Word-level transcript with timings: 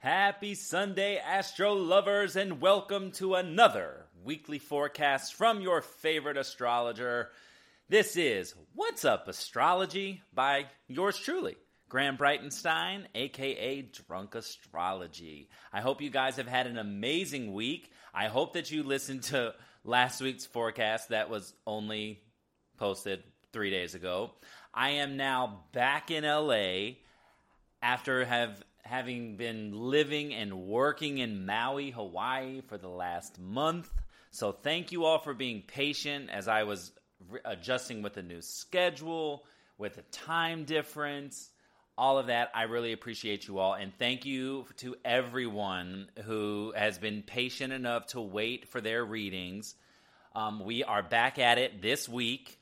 Happy 0.00 0.54
Sunday, 0.54 1.16
Astro 1.16 1.74
lovers, 1.74 2.36
and 2.36 2.60
welcome 2.60 3.10
to 3.10 3.34
another 3.34 4.06
weekly 4.22 4.60
forecast 4.60 5.34
from 5.34 5.60
your 5.60 5.82
favorite 5.82 6.36
astrologer. 6.36 7.30
This 7.88 8.16
is 8.16 8.54
What's 8.76 9.04
Up 9.04 9.26
Astrology 9.26 10.22
by 10.32 10.66
yours 10.86 11.18
truly, 11.18 11.56
Graham 11.88 12.16
Breitenstein, 12.16 13.06
aka 13.16 13.82
Drunk 13.82 14.36
Astrology. 14.36 15.48
I 15.72 15.80
hope 15.80 16.00
you 16.00 16.10
guys 16.10 16.36
have 16.36 16.46
had 16.46 16.68
an 16.68 16.78
amazing 16.78 17.52
week. 17.52 17.90
I 18.14 18.28
hope 18.28 18.52
that 18.52 18.70
you 18.70 18.84
listened 18.84 19.24
to 19.24 19.52
last 19.82 20.20
week's 20.20 20.46
forecast 20.46 21.08
that 21.08 21.28
was 21.28 21.54
only 21.66 22.22
posted 22.76 23.24
three 23.52 23.70
days 23.70 23.96
ago. 23.96 24.30
I 24.72 24.90
am 24.90 25.16
now 25.16 25.64
back 25.72 26.12
in 26.12 26.22
LA 26.22 26.98
after 27.82 28.24
have 28.24 28.62
having 28.88 29.36
been 29.36 29.72
living 29.72 30.32
and 30.32 30.66
working 30.66 31.18
in 31.18 31.44
Maui, 31.44 31.90
Hawaii 31.90 32.62
for 32.62 32.78
the 32.78 32.88
last 32.88 33.38
month. 33.38 33.90
So 34.30 34.50
thank 34.50 34.92
you 34.92 35.04
all 35.04 35.18
for 35.18 35.34
being 35.34 35.62
patient 35.62 36.30
as 36.30 36.48
I 36.48 36.62
was 36.62 36.90
re- 37.28 37.40
adjusting 37.44 38.00
with 38.00 38.16
a 38.16 38.22
new 38.22 38.40
schedule, 38.40 39.44
with 39.76 39.98
a 39.98 40.02
time 40.10 40.64
difference, 40.64 41.50
all 41.98 42.18
of 42.18 42.28
that. 42.28 42.50
I 42.54 42.62
really 42.62 42.92
appreciate 42.92 43.46
you 43.46 43.58
all. 43.58 43.74
And 43.74 43.92
thank 43.98 44.24
you 44.24 44.64
to 44.78 44.96
everyone 45.04 46.08
who 46.24 46.72
has 46.74 46.96
been 46.96 47.22
patient 47.22 47.74
enough 47.74 48.06
to 48.08 48.22
wait 48.22 48.68
for 48.68 48.80
their 48.80 49.04
readings. 49.04 49.74
Um, 50.34 50.64
we 50.64 50.82
are 50.82 51.02
back 51.02 51.38
at 51.38 51.58
it 51.58 51.82
this 51.82 52.08
week. 52.08 52.58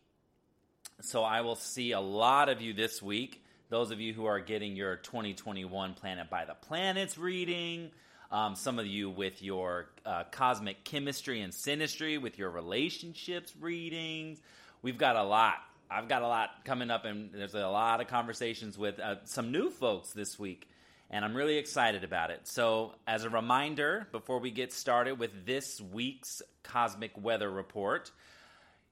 So 1.03 1.23
I 1.23 1.43
will 1.43 1.57
see 1.57 1.93
a 1.93 2.01
lot 2.01 2.49
of 2.49 2.61
you 2.61 2.73
this 2.73 3.01
week 3.01 3.45
those 3.69 3.91
of 3.91 4.01
you 4.01 4.13
who 4.13 4.27
are 4.27 4.39
getting 4.39 4.77
your 4.77 4.97
2021 4.97 5.95
Planet 5.95 6.31
by 6.31 6.45
the 6.45 6.55
Planets 6.55 7.19
reading, 7.19 7.91
um, 8.31 8.55
some 8.55 8.79
of 8.79 8.87
you 8.87 9.11
with 9.11 9.43
your 9.43 9.89
uh, 10.05 10.25
cosmic 10.31 10.85
chemistry 10.85 11.41
and 11.41 11.53
synastry, 11.53 12.21
with 12.21 12.39
your 12.39 12.51
relationships 12.51 13.53
readings. 13.59 14.41
We've 14.83 14.99
got 14.99 15.17
a 15.17 15.25
lot. 15.25 15.57
I've 15.91 16.09
got 16.09 16.23
a 16.23 16.29
lot 16.29 16.65
coming 16.65 16.91
up, 16.91 17.05
and 17.05 17.31
there's 17.33 17.55
a 17.55 17.67
lot 17.67 18.01
of 18.01 18.07
conversations 18.07 18.79
with 18.79 19.01
uh, 19.01 19.17
some 19.25 19.51
new 19.51 19.71
folks 19.71 20.11
this 20.13 20.39
week, 20.39 20.69
and 21.11 21.25
I'm 21.25 21.35
really 21.35 21.59
excited 21.59 22.05
about 22.05 22.31
it. 22.31 22.41
So, 22.45 22.93
as 23.07 23.25
a 23.25 23.31
reminder, 23.31 24.07
before 24.13 24.39
we 24.39 24.53
get 24.53 24.73
started 24.73 25.19
with 25.19 25.45
this 25.45 25.81
week's 25.81 26.41
cosmic 26.63 27.13
weather 27.21 27.51
report, 27.51 28.13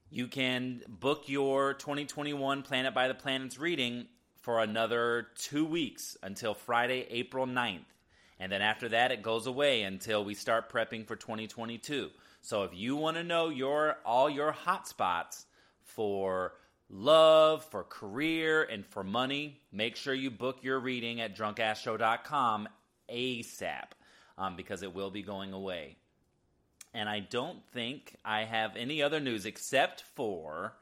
you 0.09 0.27
can 0.27 0.81
book 0.87 1.23
your 1.27 1.73
2021 1.73 2.61
Planet 2.63 2.93
by 2.93 3.07
the 3.07 3.13
Planets 3.13 3.57
reading 3.57 4.07
for 4.45 4.59
another 4.59 5.25
two 5.35 5.65
weeks 5.65 6.15
until 6.21 6.53
Friday, 6.53 7.07
April 7.09 7.47
9th. 7.47 7.79
And 8.39 8.51
then 8.51 8.61
after 8.61 8.87
that, 8.89 9.11
it 9.11 9.23
goes 9.23 9.47
away 9.47 9.81
until 9.81 10.23
we 10.23 10.35
start 10.35 10.71
prepping 10.71 11.07
for 11.07 11.15
2022. 11.15 12.11
So 12.43 12.61
if 12.61 12.69
you 12.75 12.95
want 12.95 13.17
to 13.17 13.23
know 13.23 13.49
your 13.49 13.97
all 14.05 14.29
your 14.29 14.51
hot 14.51 14.87
spots 14.87 15.47
for 15.81 16.53
love, 16.91 17.65
for 17.65 17.83
career, 17.83 18.61
and 18.61 18.85
for 18.85 19.03
money, 19.03 19.61
make 19.71 19.95
sure 19.95 20.13
you 20.13 20.29
book 20.29 20.59
your 20.61 20.79
reading 20.79 21.21
at 21.21 21.35
drunkastro.com 21.35 22.69
ASAP 23.09 23.87
um, 24.37 24.55
because 24.55 24.83
it 24.83 24.93
will 24.93 25.09
be 25.09 25.23
going 25.23 25.53
away. 25.53 25.95
And 26.93 27.09
I 27.09 27.21
don't 27.21 27.65
think 27.73 28.15
I 28.23 28.43
have 28.43 28.75
any 28.75 29.01
other 29.01 29.19
news 29.19 29.47
except 29.47 30.03
for 30.13 30.75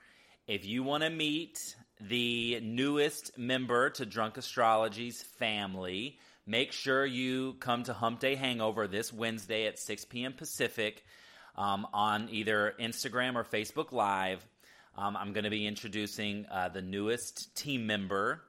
if 0.48 0.66
you 0.66 0.84
want 0.84 1.04
to 1.04 1.10
meet 1.10 1.78
the 2.08 2.60
newest 2.62 3.38
member 3.38 3.90
to 3.92 4.06
Drunk 4.06 4.38
Astrology's 4.38 5.22
family. 5.22 6.20
Make 6.46 6.74
sure 6.74 7.06
you 7.06 7.54
come 7.60 7.84
to 7.84 7.94
Hump 7.94 8.20
Day 8.20 8.36
Hangover 8.36 8.88
this 8.88 9.14
Wednesday 9.14 9.68
at 9.68 9.80
6 9.80 10.06
p.m. 10.06 10.34
Pacific 10.34 11.06
um, 11.56 11.88
on 11.94 12.28
either 12.30 12.74
Instagram 12.80 13.36
or 13.36 13.46
Facebook 13.46 13.94
Live. 13.94 14.46
Um, 14.98 15.16
I'm 15.16 15.32
going 15.32 15.46
to 15.46 15.50
be 15.50 15.66
introducing 15.66 16.46
uh, 16.52 16.70
the 16.70 16.82
newest 16.82 17.56
team 17.56 17.88
member 17.88 18.42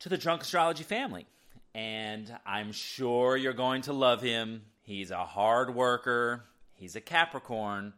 to 0.00 0.08
the 0.08 0.16
Drunk 0.16 0.42
Astrology 0.42 0.84
family. 0.84 1.26
And 1.74 2.34
I'm 2.46 2.72
sure 2.72 3.36
you're 3.36 3.52
going 3.52 3.82
to 3.82 3.92
love 3.92 4.22
him. 4.22 4.62
He's 4.84 5.10
a 5.10 5.24
hard 5.24 5.74
worker, 5.74 6.44
he's 6.74 6.96
a 6.96 7.00
Capricorn, 7.00 7.92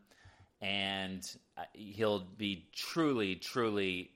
and 0.60 1.24
uh, 1.56 1.62
he'll 1.72 2.20
be 2.20 2.66
truly, 2.74 3.36
truly 3.36 4.10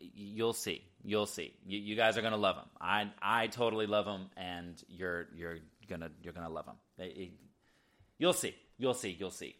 you'll 0.00 0.52
see. 0.52 0.84
You'll 1.02 1.26
see. 1.26 1.54
You, 1.66 1.78
you 1.78 1.96
guys 1.96 2.18
are 2.18 2.22
gonna 2.22 2.36
love 2.36 2.56
him. 2.56 2.68
I 2.80 3.10
I 3.20 3.46
totally 3.48 3.86
love 3.86 4.06
him, 4.06 4.30
and 4.36 4.82
you're 4.88 5.26
you're 5.34 5.58
gonna 5.88 6.10
you're 6.22 6.32
gonna 6.32 6.50
love 6.50 6.66
him. 6.66 6.76
You'll 8.18 8.32
see. 8.32 8.54
You'll 8.78 8.94
see. 8.94 9.16
You'll 9.18 9.30
see. 9.30 9.56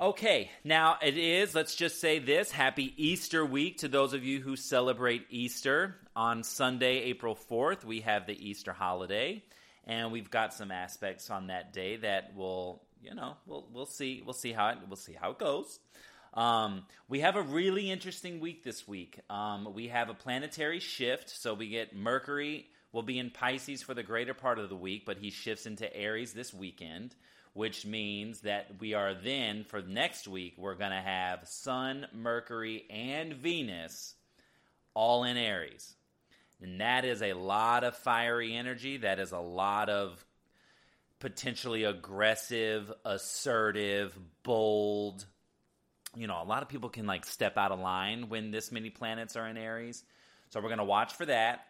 Okay, 0.00 0.48
now 0.62 0.96
it 1.02 1.18
is, 1.18 1.56
let's 1.56 1.74
just 1.74 2.00
say 2.00 2.20
this 2.20 2.52
Happy 2.52 2.94
Easter 2.96 3.44
week 3.44 3.78
to 3.78 3.88
those 3.88 4.12
of 4.12 4.22
you 4.22 4.40
who 4.40 4.54
celebrate 4.54 5.26
Easter. 5.28 5.96
On 6.14 6.44
Sunday, 6.44 6.98
April 7.02 7.36
4th, 7.50 7.84
we 7.84 8.02
have 8.02 8.24
the 8.24 8.48
Easter 8.48 8.72
holiday, 8.72 9.42
and 9.88 10.12
we've 10.12 10.30
got 10.30 10.54
some 10.54 10.70
aspects 10.70 11.30
on 11.30 11.48
that 11.48 11.72
day 11.72 11.96
that 11.96 12.36
will, 12.36 12.84
you 13.02 13.12
know, 13.12 13.36
we'll, 13.44 13.66
we'll 13.72 13.86
see. 13.86 14.22
We'll 14.24 14.34
see 14.34 14.52
how 14.52 14.68
it, 14.68 14.78
we'll 14.86 14.94
see 14.94 15.14
how 15.14 15.32
it 15.32 15.38
goes. 15.40 15.80
Um, 16.34 16.82
we 17.08 17.20
have 17.20 17.36
a 17.36 17.42
really 17.42 17.90
interesting 17.90 18.40
week 18.40 18.64
this 18.64 18.86
week. 18.86 19.20
Um, 19.30 19.72
we 19.74 19.88
have 19.88 20.08
a 20.08 20.14
planetary 20.14 20.80
shift, 20.80 21.30
so 21.30 21.54
we 21.54 21.68
get 21.68 21.96
Mercury 21.96 22.66
will 22.92 23.02
be 23.02 23.18
in 23.18 23.30
Pisces 23.30 23.82
for 23.82 23.94
the 23.94 24.02
greater 24.02 24.34
part 24.34 24.58
of 24.58 24.68
the 24.68 24.76
week, 24.76 25.04
but 25.04 25.18
he 25.18 25.30
shifts 25.30 25.66
into 25.66 25.94
Aries 25.94 26.32
this 26.32 26.54
weekend, 26.54 27.14
which 27.52 27.84
means 27.84 28.40
that 28.40 28.80
we 28.80 28.94
are 28.94 29.14
then 29.14 29.64
for 29.64 29.82
next 29.82 30.26
week 30.26 30.54
we're 30.56 30.74
going 30.74 30.90
to 30.90 30.96
have 30.96 31.46
Sun, 31.46 32.06
Mercury, 32.12 32.86
and 32.90 33.34
Venus 33.34 34.14
all 34.94 35.24
in 35.24 35.36
Aries. 35.36 35.94
And 36.60 36.80
that 36.80 37.04
is 37.04 37.22
a 37.22 37.34
lot 37.34 37.84
of 37.84 37.96
fiery 37.96 38.54
energy. 38.54 38.98
That 38.98 39.18
is 39.18 39.32
a 39.32 39.38
lot 39.38 39.88
of 39.88 40.24
potentially 41.20 41.84
aggressive, 41.84 42.92
assertive, 43.04 44.18
bold, 44.42 45.24
you 46.16 46.26
know, 46.26 46.40
a 46.42 46.44
lot 46.44 46.62
of 46.62 46.68
people 46.68 46.88
can 46.88 47.06
like 47.06 47.26
step 47.26 47.56
out 47.56 47.72
of 47.72 47.78
line 47.78 48.28
when 48.28 48.50
this 48.50 48.72
many 48.72 48.90
planets 48.90 49.36
are 49.36 49.46
in 49.46 49.56
Aries. 49.56 50.02
So 50.50 50.60
we're 50.60 50.68
going 50.68 50.78
to 50.78 50.84
watch 50.84 51.14
for 51.14 51.26
that. 51.26 51.66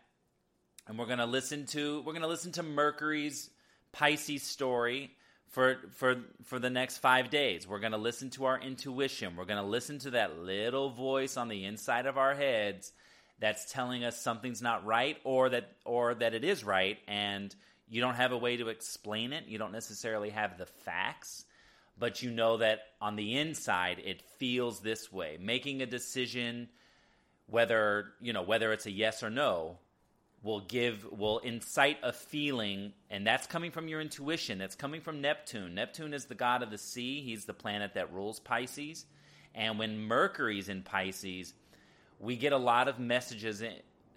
And 0.87 0.99
we're 0.99 1.07
going 1.07 1.19
to 1.19 1.27
listen 1.27 1.67
to 1.67 2.03
we're 2.03 2.13
going 2.13 2.23
to 2.23 2.29
listen 2.29 2.53
to 2.53 2.63
Mercury's 2.63 3.51
Pisces 3.93 4.43
story 4.43 5.11
for 5.51 5.79
for 5.97 6.17
for 6.45 6.59
the 6.59 6.71
next 6.71 6.99
5 6.99 7.31
days. 7.31 7.67
We're 7.67 7.81
going 7.81 7.93
to 7.93 7.99
listen 7.99 8.31
to 8.31 8.47
our 8.47 8.59
intuition. 8.59 9.37
We're 9.37 9.45
going 9.45 9.63
to 9.63 9.69
listen 9.69 9.99
to 10.01 10.11
that 10.13 10.39
little 10.39 10.91
voice 10.91 11.37
on 11.37 11.49
the 11.49 11.65
inside 11.65 12.07
of 12.07 12.17
our 12.17 12.35
heads 12.35 12.93
that's 13.39 13.71
telling 13.71 14.05
us 14.05 14.21
something's 14.21 14.63
not 14.63 14.85
right 14.87 15.19
or 15.25 15.51
that 15.51 15.73
or 15.85 16.15
that 16.15 16.35
it 16.35 16.45
is 16.45 16.65
right 16.65 16.99
and 17.07 17.55
you 17.91 18.01
don't 18.01 18.17
have 18.17 18.33
a 18.33 18.39
way 18.39 18.57
to 18.57 18.69
explain 18.69 19.33
it. 19.33 19.47
You 19.47 19.59
don't 19.59 19.73
necessarily 19.73 20.31
have 20.31 20.59
the 20.59 20.67
facts 20.67 21.45
but 21.99 22.23
you 22.23 22.31
know 22.31 22.59
that 22.59 22.81
on 23.01 23.17
the 23.17 23.37
inside 23.39 24.01
it 24.05 24.23
feels 24.39 24.81
this 24.81 25.13
way. 25.13 25.39
Making 25.41 25.83
a 25.83 25.87
decision 25.87 26.69
whether, 27.47 28.13
you 28.21 28.33
know, 28.33 28.43
whether 28.43 28.73
it's 28.73 28.87
a 28.87 28.91
yes 28.91 29.23
or 29.23 29.31
no 29.31 29.79
will 30.43 30.61
give 30.61 31.05
will 31.11 31.39
incite 31.39 31.99
a 32.03 32.13
feeling 32.13 32.93
and 33.11 33.27
that's 33.27 33.47
coming 33.47 33.71
from 33.71 33.89
your 33.89 34.01
intuition. 34.01 34.59
That's 34.59 34.77
coming 34.77 35.01
from 35.01 35.21
Neptune. 35.21 35.75
Neptune 35.75 36.15
is 36.15 36.27
the 36.27 36.35
god 36.35 36.63
of 36.63 36.71
the 36.71 36.79
sea. 36.79 37.23
He's 37.23 37.45
the 37.45 37.55
planet 37.55 37.95
that 37.95 38.13
rules 38.13 38.39
Pisces. 38.39 39.07
And 39.55 39.79
when 39.79 39.99
Mercury's 39.99 40.69
in 40.69 40.83
Pisces, 40.83 41.55
we 42.21 42.37
get 42.37 42.53
a 42.53 42.59
lot 42.59 42.87
of 42.89 42.99
messages 42.99 43.63
in, 43.63 43.73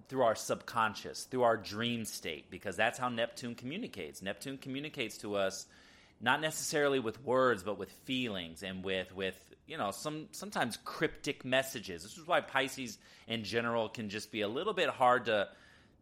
through 0.08 0.24
our 0.24 0.36
subconscious, 0.36 1.24
through 1.24 1.44
our 1.44 1.58
dream 1.58 2.04
state, 2.04 2.52
because 2.52 2.76
that's 2.76 3.00
how 3.00 3.10
Neptune 3.10 3.56
communicates. 3.56 4.22
Neptune 4.22 4.58
communicates 4.58 5.18
to 5.20 5.36
us 5.36 5.68
not 6.22 6.40
necessarily 6.40 7.00
with 7.00 7.24
words 7.24 7.64
but 7.64 7.78
with 7.78 7.92
feelings 8.06 8.64
and 8.64 8.84
with 8.84 9.14
with 9.16 9.36
you 9.68 9.78
know 9.78 9.92
some 9.92 10.28
sometimes 10.32 10.78
cryptic 10.84 11.44
messages. 11.44 12.04
This 12.04 12.18
is 12.18 12.28
why 12.28 12.42
pisces 12.42 12.98
in 13.28 13.44
general 13.44 13.90
can 13.90 14.10
just 14.10 14.32
be 14.32 14.42
a 14.42 14.48
little 14.48 14.74
bit 14.74 14.90
hard 14.90 15.26
to 15.26 15.48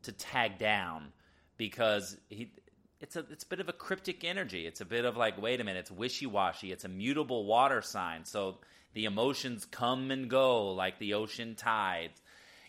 to 0.04 0.12
tag 0.12 0.57
down 0.57 1.12
because 1.57 2.18
he 2.30 2.51
it's 3.00 3.16
a 3.16 3.25
it's 3.31 3.44
a 3.44 3.48
bit 3.48 3.60
of 3.60 3.69
a 3.69 3.74
cryptic 3.74 4.24
energy. 4.24 4.66
It's 4.66 4.81
a 4.81 4.86
bit 4.86 5.06
of 5.06 5.16
like 5.18 5.42
wait 5.42 5.62
a 5.62 5.63
minute 5.63 5.80
it's 5.81 5.92
wishy-washy. 5.92 6.71
It's 6.71 6.86
a 6.86 6.89
mutable 6.89 7.45
water 7.45 7.81
sign. 7.81 8.25
So 8.25 8.57
the 8.94 9.06
emotions 9.06 9.66
come 9.66 10.12
and 10.12 10.30
go 10.30 10.74
like 10.74 10.98
the 10.98 11.13
ocean 11.13 11.54
tides 11.56 12.19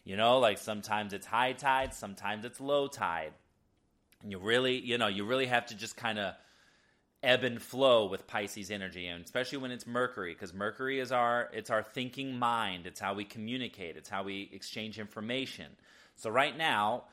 you 0.05 0.17
know 0.17 0.39
like 0.39 0.59
sometimes 0.59 1.15
it's 1.15 1.27
high 1.27 1.53
tide 1.53 1.95
sometimes 1.95 2.45
it's 2.45 2.61
low 2.61 2.89
tide. 2.89 3.33
And 4.23 4.31
you 4.31 4.39
really 4.39 4.79
you 4.79 4.99
know 4.99 5.09
you 5.09 5.25
really 5.25 5.47
have 5.47 5.67
to 5.67 5.75
just 5.75 5.97
kind 5.97 6.19
of 6.19 6.35
ebb 7.23 7.45
and 7.45 7.61
flow 7.61 8.07
with 8.07 8.27
Pisces 8.27 8.71
energy, 8.71 9.07
and 9.07 9.25
especially 9.25 9.59
when 9.59 9.71
it's 9.71 9.87
Mercury, 9.87 10.33
because 10.33 10.55
Mercury 10.55 11.01
is 11.01 11.13
our 11.13 11.51
it's 11.53 11.71
our 11.71 11.83
thinking 11.83 12.39
mind. 12.39 12.87
It's 12.87 13.01
how 13.01 13.15
we 13.15 13.25
communicate. 13.25 13.97
It's 13.97 14.09
how 14.09 14.23
we 14.23 14.49
exchange 14.53 14.99
information. 14.99 15.67
So 16.17 16.31
right 16.31 16.57
now, 16.57 17.05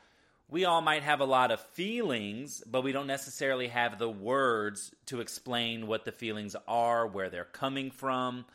we 0.50 0.64
all 0.64 0.80
might 0.80 1.02
have 1.02 1.20
a 1.20 1.26
lot 1.26 1.50
of 1.50 1.60
feelings, 1.60 2.62
but 2.66 2.82
we 2.82 2.92
don't 2.92 3.06
necessarily 3.06 3.68
have 3.68 3.98
the 3.98 4.08
words 4.08 4.92
to 5.06 5.20
explain 5.20 5.86
what 5.86 6.04
the 6.04 6.12
feelings 6.12 6.56
are, 6.66 7.06
where 7.06 7.28
they're 7.28 7.44
coming 7.44 7.90
from. 7.90 8.46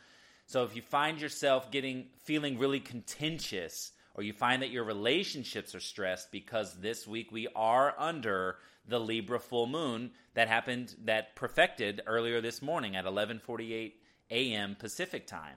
So 0.46 0.64
if 0.64 0.74
you 0.74 0.82
find 0.82 1.20
yourself 1.20 1.70
getting 1.70 2.06
feeling 2.24 2.58
really 2.58 2.80
contentious 2.80 3.92
or 4.14 4.22
you 4.22 4.32
find 4.32 4.62
that 4.62 4.70
your 4.70 4.84
relationships 4.84 5.74
are 5.74 5.80
stressed 5.80 6.30
because 6.30 6.74
this 6.74 7.06
week 7.06 7.32
we 7.32 7.48
are 7.54 7.94
under 7.98 8.56
the 8.86 9.00
Libra 9.00 9.40
full 9.40 9.66
moon 9.66 10.12
that 10.34 10.48
happened 10.48 10.94
that 11.04 11.34
perfected 11.34 12.02
earlier 12.06 12.40
this 12.40 12.62
morning 12.62 12.96
at 12.96 13.04
11:48 13.04 13.92
a.m. 14.30 14.76
Pacific 14.78 15.26
time. 15.26 15.56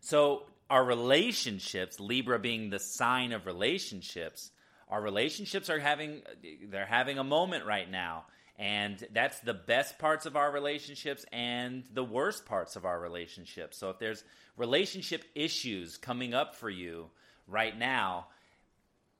So 0.00 0.46
our 0.68 0.84
relationships, 0.84 2.00
Libra 2.00 2.38
being 2.38 2.70
the 2.70 2.78
sign 2.78 3.32
of 3.32 3.46
relationships, 3.46 4.50
our 4.88 5.02
relationships 5.02 5.68
are 5.68 5.78
having 5.78 6.22
they're 6.68 6.86
having 6.86 7.18
a 7.18 7.24
moment 7.24 7.66
right 7.66 7.90
now. 7.90 8.24
And 8.60 9.02
that's 9.14 9.40
the 9.40 9.54
best 9.54 9.98
parts 9.98 10.26
of 10.26 10.36
our 10.36 10.52
relationships 10.52 11.24
and 11.32 11.82
the 11.94 12.04
worst 12.04 12.44
parts 12.44 12.76
of 12.76 12.84
our 12.84 13.00
relationships. 13.00 13.78
So 13.78 13.88
if 13.88 13.98
there's 13.98 14.22
relationship 14.58 15.24
issues 15.34 15.96
coming 15.96 16.34
up 16.34 16.54
for 16.54 16.68
you 16.68 17.06
right 17.48 17.76
now, 17.76 18.26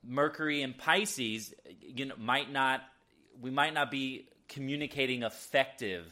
Mercury 0.06 0.60
and 0.60 0.76
Pisces, 0.76 1.54
you 1.80 2.04
know, 2.04 2.16
might 2.18 2.52
not 2.52 2.82
we 3.40 3.50
might 3.50 3.72
not 3.72 3.90
be 3.90 4.28
communicating 4.46 5.22
effective 5.22 6.04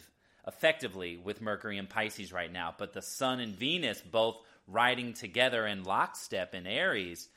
effectively 0.47 1.19
with 1.19 1.43
Mercury 1.43 1.77
and 1.77 1.91
Pisces 1.91 2.33
right 2.33 2.51
now, 2.51 2.75
but 2.79 2.95
the 2.95 3.03
Sun 3.03 3.41
and 3.41 3.55
Venus 3.55 4.01
both 4.01 4.39
riding 4.67 5.13
together 5.13 5.67
in 5.67 5.85
lockstep 5.85 6.55
in 6.55 6.67
Aries, 6.67 7.29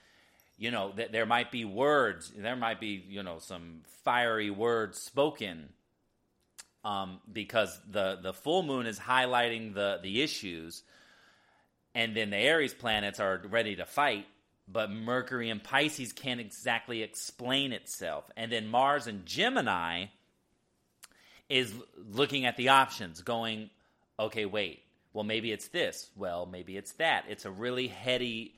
you 0.58 0.72
know, 0.72 0.94
that 0.96 1.12
there 1.12 1.26
might 1.26 1.52
be 1.52 1.66
words, 1.66 2.32
there 2.34 2.56
might 2.56 2.80
be, 2.80 3.04
you 3.10 3.24
know, 3.24 3.40
some 3.40 3.82
fiery 4.06 4.50
words 4.50 4.98
spoken 4.98 5.68
um, 6.84 7.20
because 7.32 7.80
the 7.90 8.20
the 8.22 8.34
full 8.34 8.64
moon 8.64 8.86
is 8.86 9.00
highlighting 9.00 9.74
the 9.74 10.00
the 10.02 10.22
issues, 10.22 10.84
and 11.94 12.16
then 12.16 12.30
the 12.30 12.38
Aries 12.38 12.74
planets 12.74 13.20
are 13.20 13.42
ready 13.50 13.76
to 13.76 13.86
fight. 13.86 14.26
But 14.68 14.90
Mercury 14.90 15.50
and 15.50 15.62
Pisces 15.62 16.14
can't 16.14 16.40
exactly 16.40 17.04
explain 17.04 17.74
itself, 17.74 18.30
and 18.38 18.52
then 18.52 18.68
Mars 18.68 19.08
and 19.08 19.26
Gemini 19.26 20.06
is 21.50 21.74
looking 22.12 22.46
at 22.46 22.56
the 22.56 22.70
options, 22.70 23.22
going, 23.22 23.70
okay, 24.18 24.46
wait, 24.46 24.82
well 25.14 25.26
maybe 25.26 25.52
it's 25.52 25.68
this, 25.68 26.10
well 26.16 26.46
maybe 26.46 26.78
it's 26.78 26.94
that. 26.94 27.26
It's 27.28 27.46
a 27.46 27.52
really 27.52 27.88
heady 27.88 28.56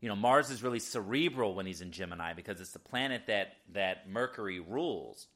you 0.00 0.08
know 0.08 0.16
Mars 0.16 0.50
is 0.50 0.62
really 0.62 0.78
cerebral 0.78 1.54
when 1.54 1.66
he's 1.66 1.82
in 1.82 1.92
Gemini 1.92 2.32
because 2.32 2.60
it's 2.60 2.72
the 2.72 2.78
planet 2.78 3.22
that 3.26 3.54
that 3.72 4.08
Mercury 4.08 4.60
rules. 4.60 5.26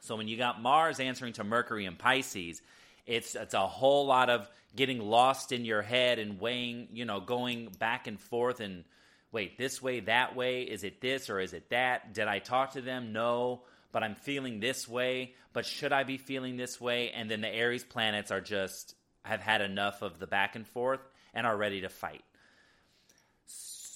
So 0.00 0.16
when 0.16 0.28
you 0.28 0.36
got 0.36 0.60
Mars 0.60 1.00
answering 1.00 1.34
to 1.34 1.44
Mercury 1.44 1.86
and 1.86 1.98
Pisces, 1.98 2.62
it's 3.06 3.34
it's 3.34 3.54
a 3.54 3.66
whole 3.66 4.06
lot 4.06 4.30
of 4.30 4.48
getting 4.76 5.00
lost 5.00 5.52
in 5.52 5.64
your 5.64 5.82
head 5.82 6.18
and 6.18 6.40
weighing, 6.40 6.88
you 6.92 7.04
know, 7.04 7.20
going 7.20 7.68
back 7.78 8.06
and 8.06 8.20
forth 8.20 8.60
and 8.60 8.84
wait, 9.32 9.58
this 9.58 9.82
way, 9.82 10.00
that 10.00 10.36
way, 10.36 10.62
is 10.62 10.84
it 10.84 11.00
this 11.00 11.30
or 11.30 11.40
is 11.40 11.52
it 11.52 11.70
that? 11.70 12.14
Did 12.14 12.28
I 12.28 12.38
talk 12.38 12.72
to 12.72 12.80
them? 12.80 13.12
No, 13.12 13.62
but 13.92 14.02
I'm 14.02 14.14
feeling 14.14 14.60
this 14.60 14.88
way, 14.88 15.34
but 15.52 15.66
should 15.66 15.92
I 15.92 16.04
be 16.04 16.16
feeling 16.16 16.56
this 16.56 16.80
way? 16.80 17.10
And 17.10 17.30
then 17.30 17.40
the 17.40 17.48
Aries 17.48 17.84
planets 17.84 18.30
are 18.30 18.40
just 18.40 18.94
have 19.24 19.40
had 19.40 19.60
enough 19.60 20.02
of 20.02 20.18
the 20.18 20.26
back 20.26 20.56
and 20.56 20.66
forth 20.66 21.00
and 21.34 21.46
are 21.46 21.56
ready 21.56 21.82
to 21.82 21.88
fight. 21.88 22.24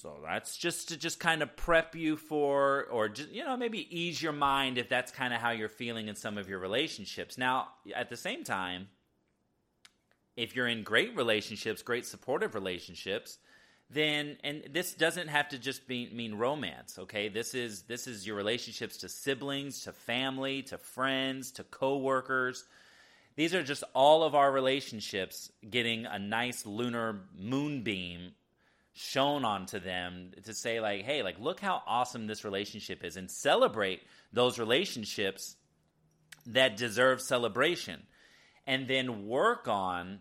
So 0.03 0.17
that's 0.21 0.57
just 0.57 0.89
to 0.89 0.97
just 0.97 1.21
kind 1.21 1.41
of 1.41 1.55
prep 1.55 1.95
you 1.95 2.17
for, 2.17 2.87
or 2.91 3.07
just, 3.07 3.29
you 3.29 3.45
know, 3.45 3.55
maybe 3.55 3.87
ease 3.89 4.21
your 4.21 4.33
mind 4.33 4.77
if 4.77 4.89
that's 4.89 5.13
kind 5.13 5.33
of 5.33 5.39
how 5.39 5.51
you're 5.51 5.69
feeling 5.69 6.09
in 6.09 6.15
some 6.15 6.37
of 6.37 6.49
your 6.49 6.59
relationships. 6.59 7.37
Now, 7.37 7.69
at 7.95 8.09
the 8.09 8.17
same 8.17 8.43
time, 8.43 8.89
if 10.35 10.57
you're 10.57 10.67
in 10.67 10.83
great 10.83 11.15
relationships, 11.15 11.81
great 11.81 12.05
supportive 12.05 12.53
relationships, 12.53 13.37
then 13.89 14.35
and 14.43 14.63
this 14.73 14.93
doesn't 14.93 15.29
have 15.29 15.47
to 15.49 15.57
just 15.57 15.87
be, 15.87 16.09
mean 16.11 16.33
romance 16.35 16.97
okay 16.97 17.27
this 17.27 17.53
is 17.53 17.83
this 17.83 18.07
is 18.07 18.25
your 18.25 18.35
relationships 18.35 18.97
to 18.97 19.09
siblings 19.09 19.81
to 19.81 19.91
family 19.91 20.63
to 20.63 20.77
friends 20.77 21.51
to 21.51 21.63
coworkers 21.65 22.63
these 23.35 23.53
are 23.53 23.61
just 23.61 23.83
all 23.93 24.23
of 24.23 24.33
our 24.33 24.51
relationships 24.51 25.51
getting 25.69 26.05
a 26.07 26.17
nice 26.17 26.65
lunar 26.65 27.19
moonbeam 27.37 28.31
shown 28.93 29.43
onto 29.43 29.79
them 29.79 30.31
to 30.43 30.53
say 30.53 30.79
like 30.79 31.01
hey 31.03 31.23
like 31.23 31.39
look 31.39 31.59
how 31.59 31.81
awesome 31.87 32.27
this 32.27 32.45
relationship 32.45 33.03
is 33.03 33.17
and 33.17 33.29
celebrate 33.29 34.01
those 34.31 34.59
relationships 34.59 35.55
that 36.47 36.77
deserve 36.77 37.21
celebration. 37.21 38.03
And 38.65 38.87
then 38.87 39.27
work 39.27 39.67
on 39.67 40.19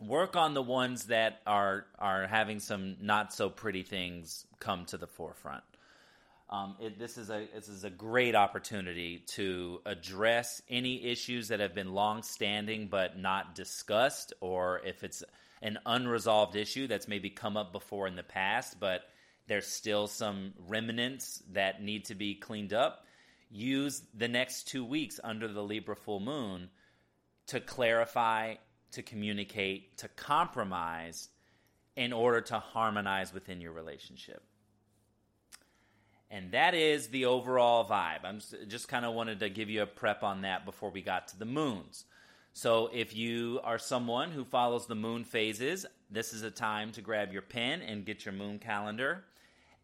work 0.00 0.36
on 0.36 0.54
the 0.54 0.62
ones 0.62 1.06
that 1.06 1.40
are 1.46 1.86
are 1.98 2.26
having 2.26 2.60
some 2.60 2.96
not 3.00 3.32
so 3.32 3.48
pretty 3.48 3.82
things 3.82 4.46
come 4.60 4.84
to 4.86 4.96
the 4.96 5.06
forefront. 5.06 5.64
Um, 6.50 6.76
it, 6.80 6.98
this 6.98 7.18
is 7.18 7.30
a 7.30 7.46
this 7.54 7.68
is 7.68 7.84
a 7.84 7.90
great 7.90 8.34
opportunity 8.34 9.24
to 9.34 9.80
address 9.86 10.62
any 10.68 11.04
issues 11.04 11.48
that 11.48 11.60
have 11.60 11.74
been 11.74 11.92
long 11.92 12.22
standing 12.22 12.88
but 12.88 13.18
not 13.18 13.54
discussed 13.54 14.32
or 14.40 14.80
if 14.84 15.04
it's 15.04 15.22
an 15.62 15.78
unresolved 15.86 16.56
issue 16.56 16.86
that's 16.86 17.08
maybe 17.08 17.30
come 17.30 17.56
up 17.56 17.72
before 17.72 18.06
in 18.06 18.16
the 18.16 18.22
past, 18.22 18.78
but 18.78 19.02
there's 19.46 19.66
still 19.66 20.06
some 20.06 20.52
remnants 20.68 21.42
that 21.52 21.82
need 21.82 22.04
to 22.06 22.14
be 22.14 22.34
cleaned 22.34 22.72
up. 22.72 23.06
Use 23.50 24.02
the 24.14 24.28
next 24.28 24.68
two 24.68 24.84
weeks 24.84 25.18
under 25.24 25.48
the 25.48 25.62
Libra 25.62 25.96
full 25.96 26.20
moon 26.20 26.68
to 27.46 27.60
clarify, 27.60 28.54
to 28.92 29.02
communicate, 29.02 29.96
to 29.98 30.08
compromise 30.08 31.28
in 31.96 32.12
order 32.12 32.40
to 32.42 32.58
harmonize 32.58 33.32
within 33.32 33.60
your 33.60 33.72
relationship. 33.72 34.42
And 36.30 36.52
that 36.52 36.74
is 36.74 37.08
the 37.08 37.24
overall 37.24 37.88
vibe. 37.88 38.24
I'm 38.24 38.40
just, 38.40 38.54
just 38.68 38.88
kind 38.88 39.06
of 39.06 39.14
wanted 39.14 39.40
to 39.40 39.48
give 39.48 39.70
you 39.70 39.82
a 39.82 39.86
prep 39.86 40.22
on 40.22 40.42
that 40.42 40.66
before 40.66 40.90
we 40.90 41.00
got 41.00 41.28
to 41.28 41.38
the 41.38 41.46
moons. 41.46 42.04
So 42.58 42.90
if 42.92 43.14
you 43.14 43.60
are 43.62 43.78
someone 43.78 44.32
who 44.32 44.44
follows 44.44 44.88
the 44.88 44.96
moon 44.96 45.22
phases, 45.22 45.86
this 46.10 46.32
is 46.32 46.42
a 46.42 46.50
time 46.50 46.90
to 46.90 47.00
grab 47.00 47.32
your 47.32 47.42
pen 47.42 47.82
and 47.82 48.04
get 48.04 48.24
your 48.24 48.32
moon 48.34 48.58
calendar. 48.58 49.22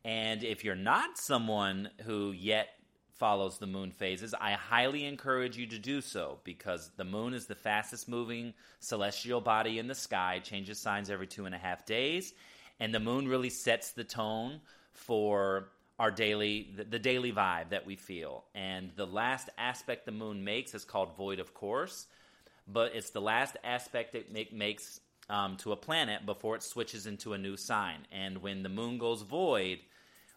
And 0.04 0.42
if 0.42 0.64
you're 0.64 0.74
not 0.74 1.16
someone 1.16 1.88
who 2.02 2.32
yet 2.32 2.70
follows 3.12 3.58
the 3.58 3.68
moon 3.68 3.92
phases, 3.92 4.34
I 4.34 4.54
highly 4.54 5.04
encourage 5.04 5.56
you 5.56 5.68
to 5.68 5.78
do 5.78 6.00
so 6.00 6.40
because 6.42 6.90
the 6.96 7.04
moon 7.04 7.32
is 7.32 7.46
the 7.46 7.54
fastest 7.54 8.08
moving 8.08 8.52
celestial 8.80 9.40
body 9.40 9.78
in 9.78 9.86
the 9.86 9.94
sky, 9.94 10.40
changes 10.42 10.80
signs 10.80 11.10
every 11.10 11.28
two 11.28 11.46
and 11.46 11.54
a 11.54 11.58
half 11.58 11.86
days. 11.86 12.34
And 12.80 12.92
the 12.92 12.98
moon 12.98 13.28
really 13.28 13.50
sets 13.50 13.92
the 13.92 14.02
tone 14.02 14.60
for 14.90 15.68
our 16.00 16.10
daily 16.10 16.74
the, 16.76 16.98
daily 16.98 17.30
vibe 17.30 17.68
that 17.68 17.86
we 17.86 17.94
feel. 17.94 18.46
And 18.52 18.90
the 18.96 19.06
last 19.06 19.48
aspect 19.58 20.06
the 20.06 20.10
moon 20.10 20.42
makes 20.42 20.74
is 20.74 20.84
called 20.84 21.16
void 21.16 21.38
of 21.38 21.54
course 21.54 22.08
but 22.66 22.94
it's 22.94 23.10
the 23.10 23.20
last 23.20 23.56
aspect 23.62 24.14
it 24.14 24.32
make, 24.32 24.52
makes 24.52 25.00
um, 25.28 25.56
to 25.58 25.72
a 25.72 25.76
planet 25.76 26.24
before 26.26 26.56
it 26.56 26.62
switches 26.62 27.06
into 27.06 27.32
a 27.32 27.38
new 27.38 27.56
sign. 27.56 28.06
And 28.12 28.38
when 28.42 28.62
the 28.62 28.68
moon 28.68 28.98
goes 28.98 29.22
void, 29.22 29.78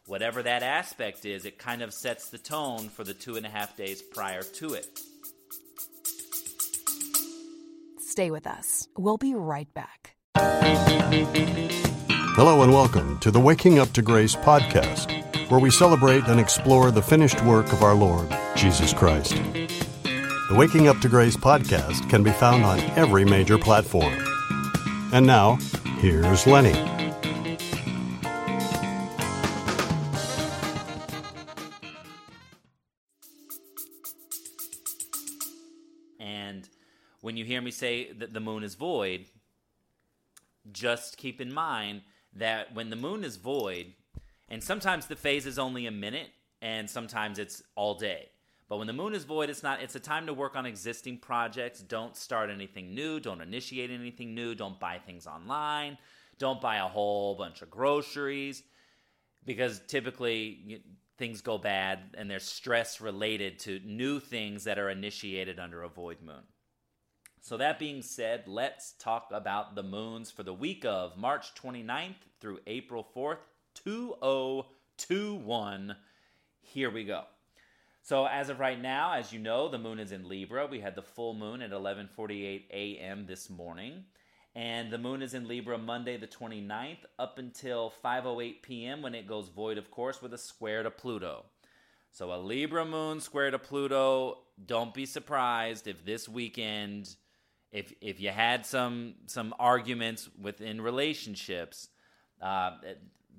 whatever 0.05 0.43
that 0.43 0.63
aspect 0.63 1.25
is, 1.25 1.45
it 1.45 1.57
kind 1.57 1.81
of 1.81 1.93
sets 1.93 2.29
the 2.29 2.37
tone 2.37 2.89
for 2.89 3.03
the 3.03 3.13
two 3.13 3.35
and 3.35 3.45
a 3.45 3.49
half 3.49 3.75
days 3.75 4.01
prior 4.01 4.43
to 4.43 4.73
it. 4.73 4.99
Stay 7.99 8.31
with 8.31 8.47
us. 8.47 8.87
We'll 8.97 9.17
be 9.17 9.35
right 9.35 9.71
back. 9.73 10.15
Hello, 12.35 12.61
and 12.61 12.71
welcome 12.71 13.19
to 13.19 13.31
the 13.31 13.39
Waking 13.39 13.79
Up 13.79 13.91
to 13.93 14.01
Grace 14.01 14.35
podcast, 14.35 15.11
where 15.49 15.59
we 15.59 15.71
celebrate 15.71 16.27
and 16.27 16.39
explore 16.39 16.91
the 16.91 17.01
finished 17.01 17.43
work 17.43 17.71
of 17.73 17.83
our 17.83 17.95
Lord, 17.95 18.27
Jesus 18.55 18.93
Christ. 18.93 19.35
The 20.47 20.55
Waking 20.55 20.87
Up 20.87 20.97
to 20.99 21.09
Grace 21.09 21.35
podcast 21.35 22.09
can 22.09 22.23
be 22.23 22.31
found 22.31 22.63
on 22.63 22.79
every 22.95 23.25
major 23.25 23.57
platform. 23.57 24.13
And 25.11 25.27
now, 25.27 25.57
here's 25.99 26.47
Lenny. 26.47 26.71
And 36.17 36.69
when 37.19 37.35
you 37.35 37.43
hear 37.43 37.61
me 37.61 37.71
say 37.71 38.13
that 38.13 38.33
the 38.33 38.39
moon 38.39 38.63
is 38.63 38.75
void, 38.75 39.25
just 40.71 41.17
keep 41.17 41.41
in 41.41 41.53
mind 41.53 42.03
that 42.31 42.73
when 42.73 42.89
the 42.89 42.95
moon 42.95 43.25
is 43.25 43.35
void, 43.35 43.95
and 44.47 44.63
sometimes 44.63 45.07
the 45.07 45.17
phase 45.17 45.45
is 45.45 45.59
only 45.59 45.87
a 45.87 45.91
minute, 45.91 46.29
and 46.61 46.89
sometimes 46.89 47.37
it's 47.37 47.61
all 47.75 47.95
day. 47.95 48.29
But 48.69 48.77
when 48.77 48.87
the 48.87 48.93
moon 48.93 49.13
is 49.13 49.23
void, 49.23 49.49
it's 49.49 49.63
not. 49.63 49.81
It's 49.81 49.95
a 49.95 49.99
time 49.99 50.27
to 50.27 50.33
work 50.33 50.55
on 50.55 50.65
existing 50.65 51.19
projects. 51.19 51.79
Don't 51.79 52.17
start 52.17 52.49
anything 52.49 52.93
new. 52.93 53.19
Don't 53.19 53.41
initiate 53.41 53.91
anything 53.91 54.35
new. 54.35 54.55
Don't 54.55 54.79
buy 54.79 54.99
things 54.99 55.25
online. 55.25 55.97
Don't 56.37 56.59
buy 56.59 56.77
a 56.77 56.87
whole 56.87 57.35
bunch 57.35 57.61
of 57.61 57.69
groceries 57.69 58.63
because 59.45 59.81
typically 59.87 60.83
things 61.17 61.41
go 61.41 61.57
bad 61.57 61.99
and 62.15 62.29
there's 62.29 62.43
stress 62.43 63.01
related 63.01 63.57
to 63.59 63.79
new 63.85 64.19
things 64.19 64.65
that 64.65 64.77
are 64.77 64.89
initiated 64.89 65.59
under 65.59 65.83
a 65.83 65.89
void 65.89 66.17
moon. 66.21 66.43
So, 67.41 67.57
that 67.57 67.79
being 67.79 68.01
said, 68.01 68.43
let's 68.47 68.93
talk 68.99 69.29
about 69.31 69.75
the 69.75 69.83
moons 69.83 70.29
for 70.29 70.43
the 70.43 70.53
week 70.53 70.83
of 70.83 71.17
March 71.17 71.55
29th 71.55 72.15
through 72.41 72.59
April 72.67 73.07
4th, 73.15 73.37
2021. 73.75 75.95
Here 76.59 76.91
we 76.91 77.05
go. 77.05 77.23
So, 78.07 78.25
as 78.25 78.47
of 78.47 78.61
right 78.61 78.81
now, 78.81 79.15
as 79.15 79.33
you 79.33 79.39
know, 79.39 79.67
the 79.67 79.77
moon 79.77 79.99
is 79.99 80.13
in 80.13 80.29
Libra. 80.29 80.65
We 80.65 80.79
had 80.79 80.95
the 80.95 81.01
full 81.01 81.33
moon 81.33 81.61
at 81.61 81.71
11:48 81.71 82.69
a.m. 82.71 83.25
this 83.25 83.49
morning 83.49 84.05
and 84.55 84.89
the 84.89 84.97
moon 84.97 85.21
is 85.21 85.33
in 85.33 85.45
Libra 85.45 85.77
Monday 85.77 86.15
the 86.15 86.25
29th 86.25 87.03
up 87.19 87.37
until 87.37 87.91
5:08 88.01 88.61
p.m. 88.61 89.01
when 89.01 89.13
it 89.13 89.27
goes 89.27 89.49
void 89.49 89.77
of 89.77 89.91
course 89.91 90.21
with 90.21 90.33
a 90.33 90.37
square 90.37 90.83
to 90.83 90.89
Pluto. 90.89 91.47
So 92.13 92.33
a 92.33 92.39
Libra 92.39 92.85
moon 92.85 93.19
square 93.19 93.51
to 93.51 93.59
Pluto, 93.59 94.37
don't 94.65 94.93
be 94.93 95.05
surprised 95.05 95.85
if 95.85 96.05
this 96.05 96.29
weekend 96.29 97.13
if 97.73 97.91
if 97.99 98.21
you 98.21 98.29
had 98.29 98.65
some 98.65 99.15
some 99.25 99.53
arguments 99.59 100.29
within 100.41 100.79
relationships, 100.79 101.89
uh, 102.41 102.71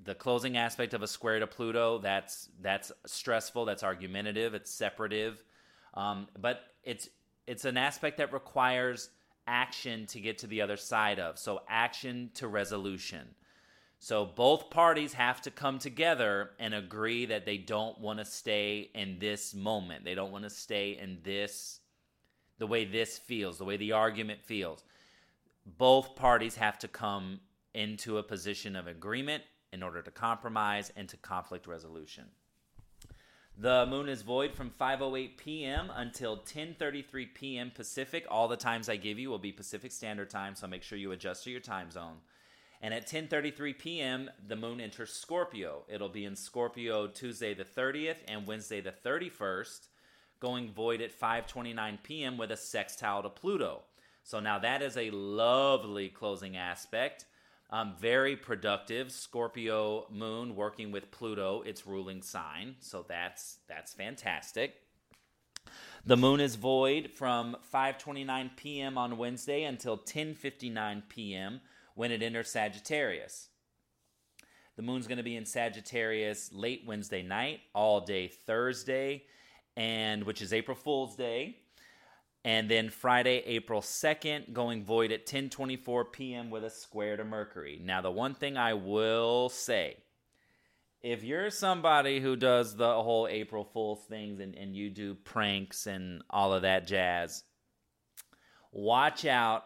the 0.03 0.15
closing 0.15 0.57
aspect 0.57 0.93
of 0.93 1.01
a 1.01 1.07
square 1.07 1.39
to 1.39 1.47
Pluto 1.47 1.99
that's 1.99 2.49
that's 2.61 2.91
stressful, 3.05 3.65
that's 3.65 3.83
argumentative, 3.83 4.53
it's 4.53 4.71
separative, 4.71 5.43
um, 5.93 6.27
but 6.39 6.61
it's 6.83 7.09
it's 7.47 7.65
an 7.65 7.77
aspect 7.77 8.17
that 8.17 8.31
requires 8.31 9.09
action 9.47 10.05
to 10.05 10.19
get 10.19 10.37
to 10.37 10.47
the 10.47 10.61
other 10.61 10.77
side 10.77 11.19
of. 11.19 11.37
So, 11.39 11.61
action 11.67 12.29
to 12.35 12.47
resolution. 12.47 13.27
So, 13.97 14.25
both 14.25 14.69
parties 14.69 15.13
have 15.13 15.41
to 15.41 15.51
come 15.51 15.79
together 15.79 16.51
and 16.59 16.73
agree 16.73 17.25
that 17.25 17.45
they 17.45 17.57
don't 17.57 17.99
want 17.99 18.19
to 18.19 18.25
stay 18.25 18.91
in 18.93 19.17
this 19.19 19.53
moment. 19.53 20.05
They 20.05 20.15
don't 20.15 20.31
want 20.31 20.43
to 20.43 20.49
stay 20.49 20.97
in 21.01 21.19
this, 21.23 21.79
the 22.59 22.67
way 22.67 22.85
this 22.85 23.17
feels, 23.17 23.57
the 23.57 23.65
way 23.65 23.77
the 23.77 23.93
argument 23.93 24.41
feels. 24.43 24.83
Both 25.65 26.15
parties 26.15 26.55
have 26.55 26.77
to 26.79 26.87
come 26.87 27.41
into 27.73 28.17
a 28.17 28.23
position 28.23 28.75
of 28.75 28.87
agreement 28.87 29.43
in 29.71 29.83
order 29.83 30.01
to 30.01 30.11
compromise 30.11 30.91
and 30.95 31.07
to 31.09 31.17
conflict 31.17 31.67
resolution. 31.67 32.25
The 33.57 33.85
moon 33.85 34.07
is 34.07 34.21
void 34.21 34.55
from 34.55 34.71
5:08 34.71 35.35
p.m. 35.35 35.91
until 35.93 36.37
10:33 36.37 37.33
p.m. 37.33 37.71
Pacific. 37.75 38.25
All 38.29 38.47
the 38.47 38.55
times 38.55 38.87
I 38.87 38.95
give 38.95 39.19
you 39.19 39.29
will 39.29 39.37
be 39.37 39.51
Pacific 39.51 39.91
Standard 39.91 40.29
Time, 40.29 40.55
so 40.55 40.65
make 40.65 40.81
sure 40.81 40.97
you 40.97 41.11
adjust 41.11 41.43
to 41.43 41.51
your 41.51 41.59
time 41.59 41.91
zone. 41.91 42.19
And 42.81 42.93
at 42.93 43.05
10:33 43.05 43.77
p.m., 43.77 44.29
the 44.47 44.55
moon 44.55 44.79
enters 44.79 45.11
Scorpio. 45.11 45.83
It'll 45.89 46.07
be 46.07 46.23
in 46.23 46.37
Scorpio 46.37 47.07
Tuesday 47.07 47.53
the 47.53 47.65
30th 47.65 48.19
and 48.29 48.47
Wednesday 48.47 48.79
the 48.79 48.93
31st, 48.93 49.89
going 50.39 50.71
void 50.71 51.01
at 51.01 51.19
5:29 51.19 52.01
p.m. 52.01 52.37
with 52.37 52.51
a 52.51 52.57
sextile 52.57 53.23
to 53.23 53.29
Pluto. 53.29 53.81
So 54.23 54.39
now 54.39 54.59
that 54.59 54.81
is 54.81 54.95
a 54.95 55.11
lovely 55.11 56.07
closing 56.07 56.55
aspect. 56.55 57.25
Um, 57.71 57.93
very 57.99 58.35
productive 58.35 59.11
Scorpio 59.11 60.07
moon 60.09 60.55
working 60.55 60.91
with 60.91 61.11
Pluto, 61.11 61.61
its 61.61 61.85
ruling 61.85 62.23
sign. 62.23 62.75
So 62.79 63.05
that's 63.07 63.59
that's 63.67 63.93
fantastic. 63.93 64.75
The 66.05 66.17
moon 66.17 66.39
is 66.39 66.55
void 66.55 67.11
from 67.11 67.57
5:29 67.71 68.55
p.m. 68.55 68.97
on 68.97 69.17
Wednesday 69.17 69.65
until 69.65 69.99
10:59 69.99 71.03
p.m. 71.09 71.61
when 71.93 72.11
it 72.11 72.23
enters 72.23 72.49
Sagittarius. 72.49 73.49
The 74.75 74.81
moon's 74.81 75.07
going 75.07 75.17
to 75.17 75.23
be 75.23 75.35
in 75.35 75.45
Sagittarius 75.45 76.51
late 76.53 76.83
Wednesday 76.87 77.21
night, 77.21 77.59
all 77.75 78.01
day 78.01 78.29
Thursday, 78.29 79.25
and 79.75 80.23
which 80.23 80.41
is 80.41 80.53
April 80.53 80.75
Fool's 80.75 81.15
Day 81.15 81.57
and 82.45 82.69
then 82.69 82.89
Friday, 82.89 83.43
April 83.45 83.81
2nd, 83.81 84.53
going 84.53 84.83
void 84.83 85.11
at 85.11 85.25
10:24 85.25 86.11
p.m. 86.11 86.49
with 86.49 86.63
a 86.63 86.69
square 86.69 87.17
to 87.17 87.25
Mercury. 87.25 87.79
Now, 87.83 88.01
the 88.01 88.11
one 88.11 88.33
thing 88.33 88.57
I 88.57 88.73
will 88.73 89.49
say, 89.49 89.97
if 91.01 91.23
you're 91.23 91.49
somebody 91.49 92.19
who 92.19 92.35
does 92.35 92.75
the 92.75 93.01
whole 93.01 93.27
April 93.29 93.63
Fool's 93.63 94.03
things 94.05 94.39
and, 94.39 94.55
and 94.55 94.75
you 94.75 94.89
do 94.89 95.15
pranks 95.15 95.87
and 95.87 96.21
all 96.29 96.53
of 96.53 96.61
that 96.61 96.87
jazz, 96.87 97.43
watch 98.71 99.25
out 99.25 99.65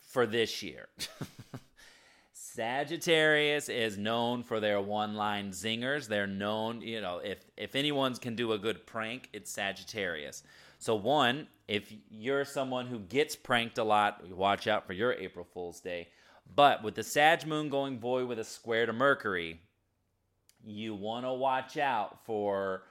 for 0.00 0.26
this 0.26 0.62
year. 0.62 0.88
Sagittarius 2.32 3.68
is 3.68 3.96
known 3.96 4.42
for 4.42 4.58
their 4.58 4.80
one-line 4.80 5.50
zingers. 5.50 6.08
They're 6.08 6.26
known, 6.26 6.80
you 6.80 7.00
know, 7.00 7.18
if 7.18 7.38
if 7.56 7.76
anyone 7.76 8.14
can 8.16 8.34
do 8.34 8.52
a 8.52 8.58
good 8.58 8.84
prank, 8.86 9.28
it's 9.32 9.52
Sagittarius. 9.52 10.42
So 10.80 10.94
one, 10.94 11.46
if 11.68 11.92
you're 12.10 12.46
someone 12.46 12.86
who 12.86 13.00
gets 13.00 13.36
pranked 13.36 13.76
a 13.76 13.84
lot, 13.84 14.26
watch 14.30 14.66
out 14.66 14.86
for 14.86 14.94
your 14.94 15.12
April 15.12 15.46
Fool's 15.52 15.78
Day. 15.78 16.08
But 16.56 16.82
with 16.82 16.94
the 16.94 17.02
Sag 17.02 17.46
Moon 17.46 17.68
going 17.68 18.00
void 18.00 18.26
with 18.26 18.38
a 18.38 18.44
square 18.44 18.86
to 18.86 18.92
Mercury, 18.94 19.60
you 20.64 20.94
want 20.94 21.26
to 21.26 21.34
watch 21.34 21.76
out 21.76 22.24
for 22.24 22.84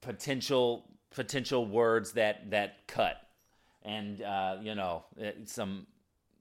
potential 0.00 0.90
potential 1.10 1.64
words 1.64 2.12
that 2.12 2.50
that 2.50 2.88
cut, 2.88 3.18
and 3.84 4.20
uh, 4.20 4.56
you 4.60 4.74
know 4.74 5.04
eh, 5.20 5.30
some 5.44 5.86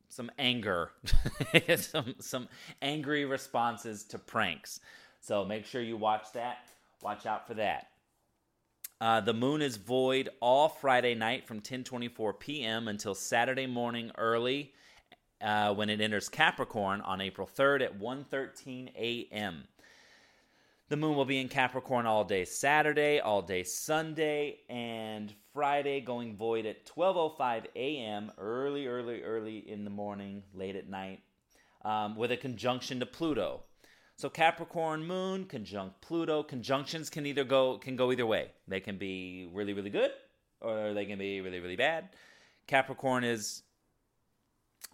some 0.09 0.31
anger, 0.39 0.89
some 1.77 2.15
some 2.19 2.49
angry 2.81 3.25
responses 3.25 4.03
to 4.05 4.17
pranks. 4.17 4.79
So 5.21 5.45
make 5.45 5.65
sure 5.65 5.81
you 5.81 5.95
watch 5.95 6.33
that. 6.33 6.57
Watch 7.03 7.27
out 7.27 7.47
for 7.47 7.53
that. 7.53 7.87
Uh, 9.03 9.19
the 9.19 9.33
moon 9.33 9.61
is 9.61 9.75
void 9.75 10.29
all 10.39 10.69
Friday 10.69 11.13
night 11.13 11.45
from 11.45 11.59
10:24 11.59 12.39
p.m. 12.39 12.87
until 12.87 13.13
Saturday 13.13 13.67
morning 13.67 14.09
early 14.17 14.71
uh, 15.41 15.73
when 15.73 15.89
it 15.89 15.99
enters 15.99 16.29
Capricorn 16.29 17.01
on 17.01 17.19
April 17.19 17.45
3rd 17.45 17.81
at 17.81 17.99
1:13 17.99 18.95
a.m. 18.95 19.65
The 20.87 20.95
moon 20.95 21.17
will 21.17 21.25
be 21.25 21.41
in 21.41 21.49
Capricorn 21.49 22.05
all 22.05 22.23
day 22.23 22.45
Saturday, 22.45 23.19
all 23.19 23.41
day 23.41 23.63
Sunday, 23.63 24.59
and 24.69 25.33
Friday 25.51 25.99
going 25.99 26.37
void 26.37 26.65
at 26.65 26.85
12:05 26.85 27.65
a.m. 27.75 28.31
early, 28.37 28.87
early, 28.87 29.21
early 29.21 29.69
in 29.69 29.83
the 29.83 29.89
morning, 29.89 30.43
late 30.53 30.77
at 30.77 30.87
night, 30.87 31.19
um, 31.83 32.15
with 32.15 32.31
a 32.31 32.37
conjunction 32.37 33.01
to 33.01 33.05
Pluto. 33.05 33.63
So 34.23 34.29
Capricorn 34.29 35.05
moon 35.05 35.43
conjunct 35.43 35.99
Pluto. 35.99 36.43
Conjunctions 36.43 37.09
can 37.09 37.25
either 37.25 37.43
go 37.43 37.77
can 37.77 37.97
go 37.97 38.09
either 38.09 38.25
way. 38.25 38.51
They 38.69 38.79
can 38.79 38.97
be 38.97 39.49
really 39.51 39.73
really 39.73 39.89
good 39.89 40.11
or 40.61 40.93
they 40.93 41.05
can 41.05 41.19
be 41.19 41.41
really 41.41 41.59
really 41.59 41.75
bad. 41.75 42.07
Capricorn 42.65 43.25
is 43.25 43.63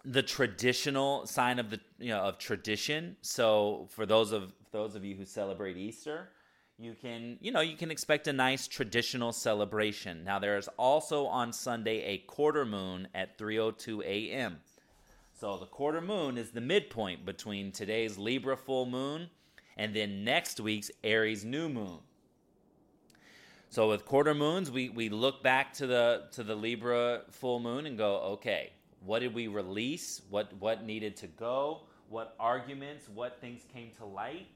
the 0.04 0.24
traditional 0.24 1.28
sign 1.28 1.60
of 1.60 1.70
the 1.70 1.78
you 2.00 2.08
know 2.08 2.22
of 2.22 2.38
tradition. 2.38 3.14
So 3.22 3.86
for 3.90 4.04
those 4.04 4.32
of 4.32 4.52
those 4.72 4.96
of 4.96 5.04
you 5.04 5.14
who 5.14 5.24
celebrate 5.24 5.76
Easter, 5.76 6.30
you 6.76 6.96
can 7.00 7.38
you 7.40 7.52
know 7.52 7.60
you 7.60 7.76
can 7.76 7.92
expect 7.92 8.26
a 8.26 8.32
nice 8.32 8.66
traditional 8.66 9.30
celebration. 9.30 10.24
Now 10.24 10.40
there 10.40 10.58
is 10.58 10.68
also 10.76 11.26
on 11.26 11.52
Sunday 11.52 12.02
a 12.02 12.18
quarter 12.18 12.64
moon 12.66 13.06
at 13.14 13.38
3:02 13.38 14.02
a.m. 14.02 14.58
So 15.40 15.56
the 15.56 15.64
quarter 15.64 16.02
moon 16.02 16.36
is 16.36 16.50
the 16.50 16.60
midpoint 16.60 17.24
between 17.24 17.72
today's 17.72 18.18
Libra 18.18 18.58
full 18.58 18.84
moon 18.84 19.30
and 19.78 19.96
then 19.96 20.22
next 20.22 20.60
week's 20.60 20.90
Aries 21.02 21.46
new 21.46 21.70
moon. 21.70 22.00
So 23.70 23.88
with 23.88 24.04
quarter 24.04 24.34
moons, 24.34 24.70
we, 24.70 24.90
we 24.90 25.08
look 25.08 25.42
back 25.42 25.72
to 25.74 25.86
the 25.86 26.24
to 26.32 26.44
the 26.44 26.54
Libra 26.54 27.22
full 27.30 27.58
moon 27.58 27.86
and 27.86 27.96
go, 27.96 28.16
okay, 28.34 28.74
what 29.02 29.20
did 29.20 29.32
we 29.32 29.46
release? 29.48 30.20
What 30.28 30.52
what 30.58 30.84
needed 30.84 31.16
to 31.16 31.26
go? 31.26 31.84
What 32.10 32.34
arguments, 32.38 33.08
what 33.08 33.40
things 33.40 33.62
came 33.72 33.92
to 33.96 34.04
light 34.04 34.46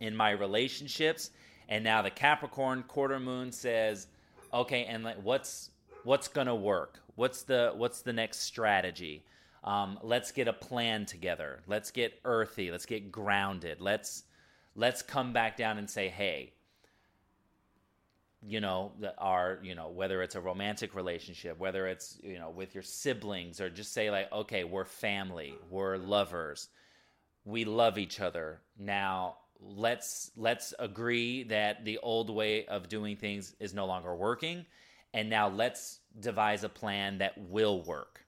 in 0.00 0.16
my 0.16 0.32
relationships? 0.32 1.30
And 1.68 1.84
now 1.84 2.02
the 2.02 2.10
Capricorn 2.10 2.82
quarter 2.88 3.20
moon 3.20 3.52
says, 3.52 4.08
okay, 4.52 4.86
and 4.86 5.04
like 5.04 5.22
what's 5.22 5.70
what's 6.02 6.26
gonna 6.26 6.56
work? 6.56 6.98
What's 7.14 7.44
the 7.44 7.72
what's 7.76 8.02
the 8.02 8.12
next 8.12 8.40
strategy? 8.40 9.22
Um, 9.62 9.98
let's 10.02 10.32
get 10.32 10.48
a 10.48 10.52
plan 10.52 11.04
together. 11.06 11.60
Let's 11.66 11.90
get 11.90 12.18
earthy. 12.24 12.70
Let's 12.70 12.86
get 12.86 13.12
grounded. 13.12 13.80
Let's 13.80 14.24
let's 14.74 15.02
come 15.02 15.32
back 15.32 15.56
down 15.56 15.78
and 15.78 15.88
say, 15.88 16.08
hey, 16.08 16.54
you 18.42 18.60
know, 18.60 18.92
our 19.18 19.58
you 19.62 19.74
know 19.74 19.90
whether 19.90 20.22
it's 20.22 20.34
a 20.34 20.40
romantic 20.40 20.94
relationship, 20.94 21.58
whether 21.58 21.86
it's 21.86 22.18
you 22.22 22.38
know 22.38 22.50
with 22.50 22.74
your 22.74 22.82
siblings, 22.82 23.60
or 23.60 23.68
just 23.68 23.92
say 23.92 24.10
like, 24.10 24.32
okay, 24.32 24.64
we're 24.64 24.86
family, 24.86 25.54
we're 25.70 25.98
lovers, 25.98 26.68
we 27.44 27.64
love 27.64 27.98
each 27.98 28.18
other. 28.18 28.60
Now 28.78 29.36
let's 29.60 30.30
let's 30.36 30.72
agree 30.78 31.42
that 31.44 31.84
the 31.84 31.98
old 31.98 32.30
way 32.30 32.64
of 32.64 32.88
doing 32.88 33.16
things 33.16 33.54
is 33.60 33.74
no 33.74 33.84
longer 33.84 34.14
working, 34.14 34.64
and 35.12 35.28
now 35.28 35.48
let's 35.48 36.00
devise 36.18 36.64
a 36.64 36.70
plan 36.70 37.18
that 37.18 37.36
will 37.36 37.82
work 37.82 38.24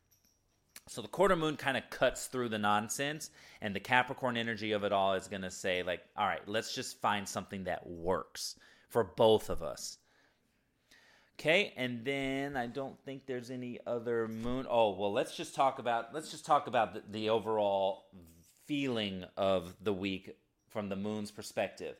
So 0.92 1.00
the 1.00 1.08
quarter 1.08 1.36
moon 1.36 1.56
kind 1.56 1.78
of 1.78 1.88
cuts 1.88 2.26
through 2.26 2.50
the 2.50 2.58
nonsense, 2.58 3.30
and 3.62 3.74
the 3.74 3.80
Capricorn 3.80 4.36
energy 4.36 4.72
of 4.72 4.84
it 4.84 4.92
all 4.92 5.14
is 5.14 5.26
going 5.26 5.40
to 5.40 5.50
say, 5.50 5.82
like, 5.82 6.02
all 6.18 6.26
right, 6.26 6.46
let's 6.46 6.74
just 6.74 7.00
find 7.00 7.26
something 7.26 7.64
that 7.64 7.86
works 7.86 8.56
for 8.90 9.02
both 9.02 9.48
of 9.48 9.62
us. 9.62 9.96
Okay, 11.40 11.72
and 11.78 12.04
then 12.04 12.58
I 12.58 12.66
don't 12.66 13.02
think 13.06 13.24
there's 13.24 13.50
any 13.50 13.78
other 13.86 14.28
moon. 14.28 14.66
Oh, 14.68 14.90
well, 14.90 15.10
let's 15.10 15.34
just 15.34 15.54
talk 15.54 15.78
about 15.78 16.12
let's 16.12 16.30
just 16.30 16.44
talk 16.44 16.66
about 16.66 16.92
the, 16.92 17.02
the 17.10 17.30
overall 17.30 18.04
feeling 18.66 19.24
of 19.34 19.74
the 19.82 19.94
week 19.94 20.36
from 20.68 20.90
the 20.90 20.96
moon's 20.96 21.30
perspective. 21.30 21.96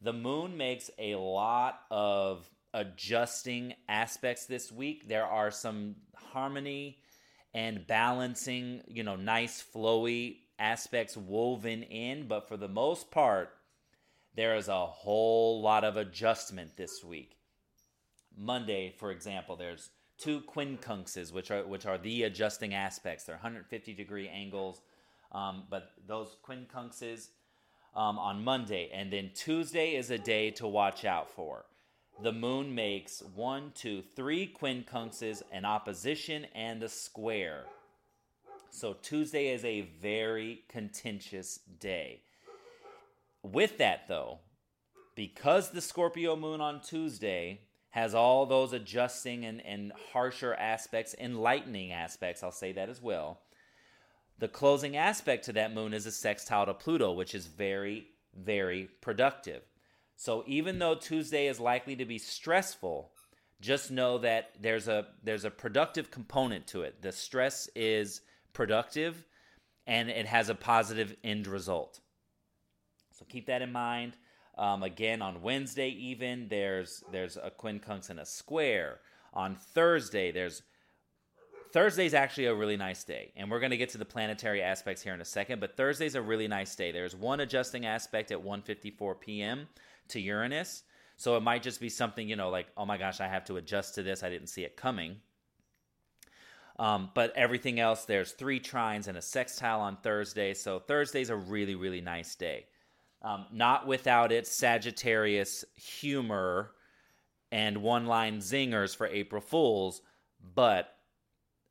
The 0.00 0.14
moon 0.14 0.56
makes 0.56 0.90
a 0.98 1.14
lot 1.16 1.80
of 1.90 2.48
adjusting 2.72 3.74
aspects 3.86 4.46
this 4.46 4.72
week. 4.72 5.08
There 5.08 5.26
are 5.26 5.50
some 5.50 5.96
harmony 6.16 7.00
and 7.54 7.86
balancing, 7.86 8.82
you 8.86 9.02
know, 9.02 9.16
nice 9.16 9.62
flowy 9.74 10.36
aspects 10.58 11.16
woven 11.16 11.82
in, 11.82 12.28
but 12.28 12.46
for 12.48 12.56
the 12.56 12.68
most 12.68 13.10
part, 13.10 13.50
there 14.34 14.56
is 14.56 14.68
a 14.68 14.86
whole 14.86 15.60
lot 15.60 15.84
of 15.84 15.96
adjustment 15.96 16.76
this 16.76 17.02
week. 17.02 17.36
Monday, 18.36 18.94
for 18.96 19.10
example, 19.10 19.56
there's 19.56 19.90
two 20.18 20.40
quincunxes, 20.42 21.32
which 21.32 21.50
are 21.50 21.66
which 21.66 21.86
are 21.86 21.98
the 21.98 22.22
adjusting 22.22 22.74
aspects. 22.74 23.24
They're 23.24 23.34
150 23.36 23.94
degree 23.94 24.28
angles, 24.28 24.82
um, 25.32 25.64
but 25.68 25.90
those 26.06 26.36
quincunxes 26.46 27.28
um, 27.96 28.18
on 28.18 28.44
Monday, 28.44 28.90
and 28.94 29.12
then 29.12 29.30
Tuesday 29.34 29.96
is 29.96 30.10
a 30.10 30.18
day 30.18 30.50
to 30.52 30.68
watch 30.68 31.04
out 31.04 31.30
for. 31.30 31.64
The 32.22 32.32
moon 32.32 32.74
makes 32.74 33.22
one, 33.34 33.72
two, 33.74 34.02
three 34.14 34.46
quincunxes, 34.46 35.42
an 35.52 35.64
opposition, 35.64 36.46
and 36.54 36.82
a 36.82 36.88
square. 36.88 37.64
So 38.70 38.94
Tuesday 38.94 39.48
is 39.48 39.64
a 39.64 39.88
very 40.00 40.64
contentious 40.68 41.60
day. 41.78 42.20
With 43.42 43.78
that, 43.78 44.06
though, 44.06 44.40
because 45.14 45.70
the 45.70 45.80
Scorpio 45.80 46.36
moon 46.36 46.60
on 46.60 46.80
Tuesday 46.80 47.60
has 47.90 48.14
all 48.14 48.46
those 48.46 48.72
adjusting 48.72 49.44
and, 49.44 49.64
and 49.66 49.92
harsher 50.12 50.54
aspects, 50.54 51.14
enlightening 51.18 51.92
aspects, 51.92 52.42
I'll 52.42 52.52
say 52.52 52.72
that 52.72 52.88
as 52.88 53.02
well. 53.02 53.40
The 54.38 54.48
closing 54.48 54.96
aspect 54.96 55.44
to 55.46 55.52
that 55.54 55.74
moon 55.74 55.92
is 55.92 56.06
a 56.06 56.12
sextile 56.12 56.66
to 56.66 56.74
Pluto, 56.74 57.12
which 57.12 57.34
is 57.34 57.46
very, 57.46 58.06
very 58.34 58.88
productive. 59.00 59.62
So 60.20 60.44
even 60.46 60.78
though 60.78 60.96
Tuesday 60.96 61.46
is 61.46 61.58
likely 61.58 61.96
to 61.96 62.04
be 62.04 62.18
stressful, 62.18 63.10
just 63.62 63.90
know 63.90 64.18
that 64.18 64.50
there's 64.60 64.86
a 64.86 65.06
there's 65.24 65.46
a 65.46 65.50
productive 65.50 66.10
component 66.10 66.66
to 66.66 66.82
it. 66.82 67.00
The 67.00 67.10
stress 67.10 67.70
is 67.74 68.20
productive 68.52 69.24
and 69.86 70.10
it 70.10 70.26
has 70.26 70.50
a 70.50 70.54
positive 70.54 71.16
end 71.24 71.46
result. 71.46 72.00
So 73.12 73.24
keep 73.30 73.46
that 73.46 73.62
in 73.62 73.72
mind. 73.72 74.18
Um, 74.58 74.82
again, 74.82 75.22
on 75.22 75.40
Wednesday, 75.40 75.88
even 75.88 76.48
there's 76.48 77.02
there's 77.10 77.38
a 77.38 77.50
quincunx 77.50 78.10
and 78.10 78.20
a 78.20 78.26
square. 78.26 79.00
On 79.32 79.56
Thursday, 79.56 80.32
there's 80.32 80.60
Thursday's 81.72 82.12
actually 82.12 82.44
a 82.44 82.54
really 82.54 82.76
nice 82.76 83.04
day, 83.04 83.32
and 83.36 83.50
we're 83.50 83.60
going 83.60 83.70
to 83.70 83.78
get 83.78 83.88
to 83.90 83.98
the 83.98 84.04
planetary 84.04 84.60
aspects 84.60 85.02
here 85.02 85.14
in 85.14 85.22
a 85.22 85.24
second. 85.24 85.60
But 85.60 85.78
Thursday's 85.78 86.14
a 86.14 86.20
really 86.20 86.46
nice 86.46 86.76
day. 86.76 86.92
There's 86.92 87.16
one 87.16 87.40
adjusting 87.40 87.86
aspect 87.86 88.30
at 88.30 88.38
1:54 88.44 89.18
p.m. 89.18 89.66
to 90.10 90.20
Uranus, 90.20 90.84
so 91.16 91.36
it 91.36 91.42
might 91.42 91.62
just 91.62 91.80
be 91.80 91.88
something 91.88 92.28
you 92.28 92.36
know, 92.36 92.50
like 92.50 92.68
oh 92.76 92.86
my 92.86 92.96
gosh, 92.98 93.20
I 93.20 93.28
have 93.28 93.44
to 93.46 93.56
adjust 93.56 93.94
to 93.96 94.02
this. 94.02 94.22
I 94.22 94.30
didn't 94.30 94.48
see 94.48 94.64
it 94.64 94.76
coming. 94.76 95.16
Um, 96.78 97.10
but 97.14 97.36
everything 97.36 97.78
else, 97.78 98.06
there's 98.06 98.32
three 98.32 98.58
trines 98.58 99.06
and 99.06 99.18
a 99.18 99.22
sextile 99.22 99.80
on 99.80 99.98
Thursday, 99.98 100.54
so 100.54 100.78
Thursday's 100.78 101.30
a 101.30 101.36
really 101.36 101.74
really 101.74 102.00
nice 102.00 102.34
day. 102.34 102.66
Um, 103.22 103.46
not 103.52 103.86
without 103.86 104.32
its 104.32 104.50
Sagittarius 104.50 105.64
humor 105.76 106.72
and 107.52 107.82
one 107.82 108.06
line 108.06 108.38
zingers 108.38 108.96
for 108.96 109.06
April 109.06 109.42
Fools, 109.42 110.00
but 110.54 110.96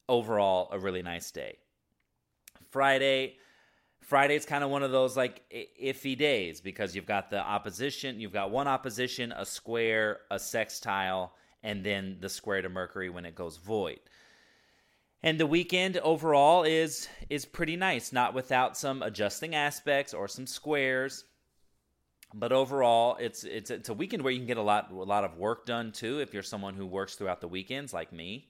overall, 0.07 0.69
a 0.71 0.79
really 0.79 1.01
nice 1.01 1.31
day. 1.31 1.57
Friday. 2.71 3.37
Friday's 4.09 4.45
kind 4.45 4.63
of 4.63 4.69
one 4.69 4.83
of 4.83 4.91
those 4.91 5.15
like 5.15 5.41
iffy 5.81 6.17
days 6.17 6.61
because 6.61 6.95
you've 6.95 7.05
got 7.05 7.29
the 7.29 7.39
opposition, 7.39 8.19
you've 8.19 8.33
got 8.33 8.51
one 8.51 8.67
opposition, 8.67 9.31
a 9.31 9.45
square, 9.45 10.19
a 10.31 10.39
sextile, 10.39 11.33
and 11.63 11.83
then 11.83 12.17
the 12.19 12.29
square 12.29 12.61
to 12.61 12.69
Mercury 12.69 13.09
when 13.09 13.25
it 13.25 13.35
goes 13.35 13.57
void. 13.57 13.99
And 15.21 15.39
the 15.39 15.47
weekend 15.47 15.97
overall 15.97 16.63
is 16.63 17.07
is 17.29 17.45
pretty 17.45 17.75
nice, 17.75 18.11
not 18.11 18.33
without 18.33 18.75
some 18.75 19.03
adjusting 19.03 19.53
aspects 19.53 20.13
or 20.13 20.27
some 20.27 20.47
squares 20.47 21.25
but 22.33 22.51
overall, 22.51 23.17
it's 23.19 23.43
it's 23.43 23.71
it's 23.71 23.89
a 23.89 23.93
weekend 23.93 24.23
where 24.23 24.31
you 24.31 24.39
can 24.39 24.45
get 24.45 24.57
a 24.57 24.61
lot 24.61 24.91
a 24.91 24.95
lot 24.95 25.23
of 25.23 25.37
work 25.37 25.65
done 25.65 25.91
too 25.91 26.19
if 26.19 26.33
you're 26.33 26.43
someone 26.43 26.75
who 26.75 26.85
works 26.85 27.15
throughout 27.15 27.41
the 27.41 27.47
weekends 27.47 27.91
like 27.91 28.13
me. 28.13 28.47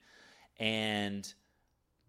And 0.58 1.32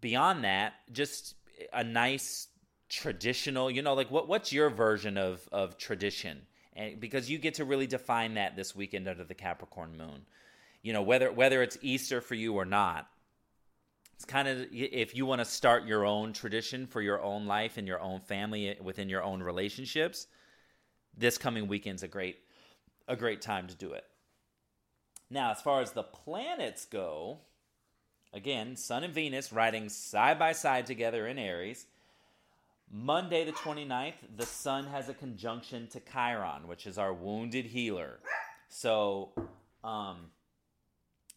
beyond 0.01 0.43
that, 0.43 0.73
just 0.91 1.35
a 1.71 1.83
nice 1.83 2.47
traditional, 2.91 3.71
you 3.71 3.81
know, 3.81 3.93
like 3.93 4.11
what 4.11 4.27
what's 4.27 4.51
your 4.51 4.69
version 4.69 5.17
of 5.17 5.47
of 5.51 5.77
tradition? 5.77 6.41
And 6.73 6.99
because 6.99 7.29
you 7.29 7.37
get 7.37 7.55
to 7.55 7.65
really 7.65 7.87
define 7.87 8.35
that 8.35 8.55
this 8.55 8.75
weekend 8.75 9.07
under 9.07 9.23
the 9.23 9.33
Capricorn 9.33 9.97
moon. 9.97 10.25
You 10.83 10.93
know, 10.93 11.01
whether 11.01 11.31
whether 11.31 11.63
it's 11.63 11.77
Easter 11.81 12.21
for 12.21 12.35
you 12.35 12.53
or 12.53 12.65
not. 12.65 13.07
It's 14.15 14.25
kind 14.25 14.47
of 14.47 14.67
if 14.71 15.15
you 15.15 15.25
want 15.25 15.39
to 15.39 15.45
start 15.45 15.85
your 15.85 16.05
own 16.05 16.33
tradition 16.33 16.85
for 16.85 17.01
your 17.01 17.21
own 17.23 17.47
life 17.47 17.77
and 17.77 17.87
your 17.87 17.99
own 17.99 18.19
family 18.19 18.69
eh, 18.69 18.75
within 18.79 19.09
your 19.09 19.23
own 19.23 19.41
relationships 19.41 20.27
this 21.17 21.37
coming 21.37 21.67
weekend's 21.67 22.03
a 22.03 22.07
great 22.07 22.39
a 23.07 23.15
great 23.15 23.41
time 23.41 23.67
to 23.67 23.75
do 23.75 23.93
it. 23.93 24.05
Now, 25.29 25.51
as 25.51 25.61
far 25.61 25.81
as 25.81 25.91
the 25.91 26.03
planets 26.03 26.85
go, 26.85 27.39
again, 28.33 28.75
Sun 28.75 29.03
and 29.03 29.13
Venus 29.13 29.51
riding 29.51 29.89
side 29.89 30.37
by 30.37 30.51
side 30.51 30.85
together 30.85 31.25
in 31.25 31.39
Aries. 31.39 31.87
Monday 32.91 33.45
the 33.45 33.53
29th, 33.53 34.13
the 34.35 34.45
Sun 34.45 34.85
has 34.87 35.07
a 35.07 35.13
conjunction 35.13 35.87
to 35.87 35.99
Chiron, 35.99 36.67
which 36.67 36.85
is 36.85 36.97
our 36.97 37.13
wounded 37.13 37.65
healer. 37.65 38.19
So, 38.67 39.29
um, 39.83 40.31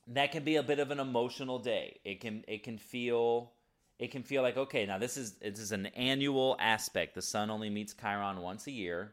that 0.09 0.33
can 0.33 0.45
be 0.45 0.57
a 0.57 0.63
bit 0.63 0.81
of 0.81 0.91
an 0.91 1.01
emotional 1.01 1.59
day. 1.59 2.01
It 2.05 2.21
can 2.21 2.45
it 2.47 2.63
can 2.63 2.77
feel 2.77 3.53
it 3.99 4.11
can 4.11 4.23
feel 4.23 4.43
like 4.43 4.57
okay, 4.57 4.85
now 4.85 4.99
this 4.99 5.17
is 5.17 5.33
this 5.35 5.59
is 5.59 5.73
an 5.73 5.87
annual 5.87 6.57
aspect. 6.61 7.15
The 7.15 7.23
Sun 7.23 7.51
only 7.51 7.71
meets 7.71 7.95
Chiron 7.95 8.41
once 8.41 8.67
a 8.67 8.73
year 8.73 9.13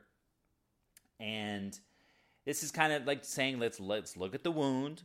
and 1.22 1.80
this 2.46 2.64
is 2.64 2.72
kind 2.72 2.92
of 2.92 3.06
like 3.06 3.24
saying 3.24 3.60
let's 3.60 3.80
let's 3.80 4.18
look 4.18 4.36
at 4.36 4.44
the 4.44 4.52
wound 4.52 5.04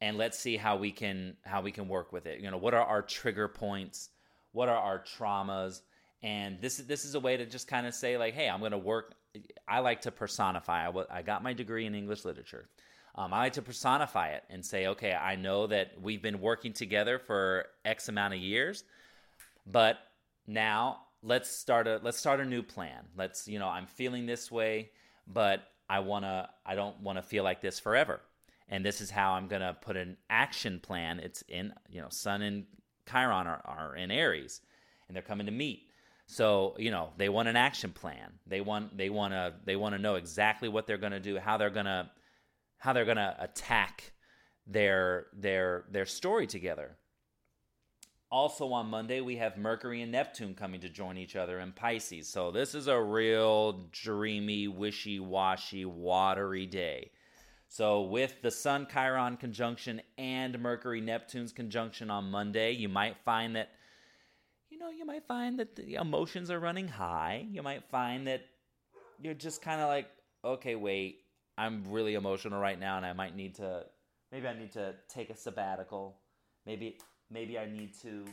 and 0.00 0.16
let's 0.16 0.38
see 0.38 0.56
how 0.56 0.76
we 0.76 0.90
can 0.90 1.36
how 1.44 1.60
we 1.60 1.70
can 1.70 1.86
work 1.86 2.12
with 2.12 2.26
it 2.26 2.40
you 2.40 2.50
know 2.50 2.56
what 2.56 2.74
are 2.74 2.84
our 2.84 3.02
trigger 3.02 3.46
points 3.46 4.08
what 4.52 4.68
are 4.68 4.78
our 4.78 4.98
traumas 4.98 5.82
and 6.22 6.60
this 6.60 6.78
is 6.78 6.86
this 6.86 7.04
is 7.04 7.14
a 7.14 7.20
way 7.20 7.36
to 7.36 7.46
just 7.46 7.68
kind 7.68 7.86
of 7.86 7.94
say 7.94 8.16
like 8.16 8.34
hey 8.34 8.48
i'm 8.48 8.60
going 8.60 8.72
to 8.72 8.78
work 8.78 9.14
i 9.66 9.78
like 9.78 10.00
to 10.02 10.10
personify 10.10 10.88
I, 10.88 11.04
I 11.10 11.22
got 11.22 11.42
my 11.42 11.52
degree 11.52 11.86
in 11.86 11.94
english 11.94 12.24
literature 12.24 12.68
um, 13.14 13.32
i 13.32 13.38
like 13.38 13.54
to 13.54 13.62
personify 13.62 14.30
it 14.30 14.44
and 14.50 14.64
say 14.64 14.88
okay 14.88 15.12
i 15.12 15.36
know 15.36 15.66
that 15.66 15.92
we've 16.00 16.22
been 16.22 16.40
working 16.40 16.72
together 16.72 17.18
for 17.18 17.66
x 17.84 18.08
amount 18.08 18.34
of 18.34 18.40
years 18.40 18.84
but 19.66 19.98
now 20.46 21.02
let's 21.22 21.50
start 21.50 21.86
a 21.86 22.00
let's 22.02 22.18
start 22.18 22.40
a 22.40 22.44
new 22.44 22.62
plan 22.62 23.04
let's 23.16 23.46
you 23.46 23.58
know 23.58 23.68
i'm 23.68 23.86
feeling 23.86 24.26
this 24.26 24.50
way 24.50 24.90
but 25.26 25.68
I 25.88 26.00
want 26.00 26.24
to 26.24 26.48
I 26.66 26.74
don't 26.74 27.00
want 27.00 27.18
to 27.18 27.22
feel 27.22 27.44
like 27.44 27.60
this 27.60 27.78
forever. 27.78 28.20
And 28.68 28.84
this 28.84 29.00
is 29.00 29.10
how 29.10 29.32
I'm 29.32 29.48
going 29.48 29.62
to 29.62 29.74
put 29.80 29.96
an 29.96 30.18
action 30.28 30.78
plan. 30.80 31.20
It's 31.20 31.42
in, 31.48 31.72
you 31.88 32.02
know, 32.02 32.08
Sun 32.10 32.42
and 32.42 32.66
Chiron 33.10 33.46
are, 33.46 33.62
are 33.64 33.96
in 33.96 34.10
Aries 34.10 34.60
and 35.06 35.16
they're 35.16 35.22
coming 35.22 35.46
to 35.46 35.52
meet. 35.52 35.87
So, 36.30 36.76
you 36.78 36.90
know, 36.90 37.08
they 37.16 37.30
want 37.30 37.48
an 37.48 37.56
action 37.56 37.90
plan. 37.90 38.34
They 38.46 38.60
want 38.60 38.96
they 38.96 39.08
want 39.08 39.32
to 39.32 39.54
they 39.64 39.76
want 39.76 39.94
to 39.94 39.98
know 39.98 40.16
exactly 40.16 40.68
what 40.68 40.86
they're 40.86 40.98
going 40.98 41.12
to 41.12 41.20
do, 41.20 41.38
how 41.38 41.56
they're 41.56 41.70
going 41.70 41.86
to 41.86 42.10
how 42.76 42.92
they're 42.92 43.06
going 43.06 43.16
to 43.16 43.34
attack 43.40 44.12
their 44.66 45.28
their 45.32 45.86
their 45.90 46.04
story 46.04 46.46
together. 46.46 46.98
Also 48.30 48.70
on 48.74 48.88
Monday, 48.88 49.22
we 49.22 49.36
have 49.36 49.56
Mercury 49.56 50.02
and 50.02 50.12
Neptune 50.12 50.54
coming 50.54 50.82
to 50.82 50.90
join 50.90 51.16
each 51.16 51.34
other 51.34 51.60
in 51.60 51.72
Pisces. 51.72 52.28
So 52.28 52.50
this 52.50 52.74
is 52.74 52.88
a 52.88 53.00
real 53.00 53.88
dreamy, 53.90 54.68
wishy 54.68 55.18
washy, 55.18 55.86
watery 55.86 56.66
day. 56.66 57.10
So 57.68 58.02
with 58.02 58.42
the 58.42 58.50
Sun 58.50 58.88
Chiron 58.92 59.38
conjunction 59.38 60.02
and 60.18 60.58
Mercury 60.58 61.00
Neptune's 61.00 61.52
conjunction 61.52 62.10
on 62.10 62.30
Monday, 62.30 62.72
you 62.72 62.90
might 62.90 63.16
find 63.24 63.56
that 63.56 63.70
you 64.78 64.84
know, 64.84 64.90
you 64.90 65.04
might 65.04 65.26
find 65.26 65.58
that 65.58 65.74
the 65.74 65.94
emotions 65.94 66.52
are 66.52 66.60
running 66.60 66.86
high. 66.86 67.46
You 67.50 67.62
might 67.62 67.84
find 67.90 68.28
that 68.28 68.42
you're 69.20 69.34
just 69.34 69.60
kind 69.60 69.80
of 69.80 69.88
like, 69.88 70.06
okay, 70.44 70.76
wait, 70.76 71.22
I'm 71.56 71.82
really 71.88 72.14
emotional 72.14 72.60
right 72.60 72.78
now 72.78 72.96
and 72.96 73.04
I 73.04 73.12
might 73.12 73.34
need 73.34 73.56
to 73.56 73.86
maybe 74.30 74.46
I 74.46 74.56
need 74.56 74.72
to 74.72 74.94
take 75.08 75.30
a 75.30 75.36
sabbatical. 75.36 76.18
Maybe 76.64 76.98
maybe 77.28 77.58
I 77.58 77.66
need 77.66 77.92
to. 78.02 78.24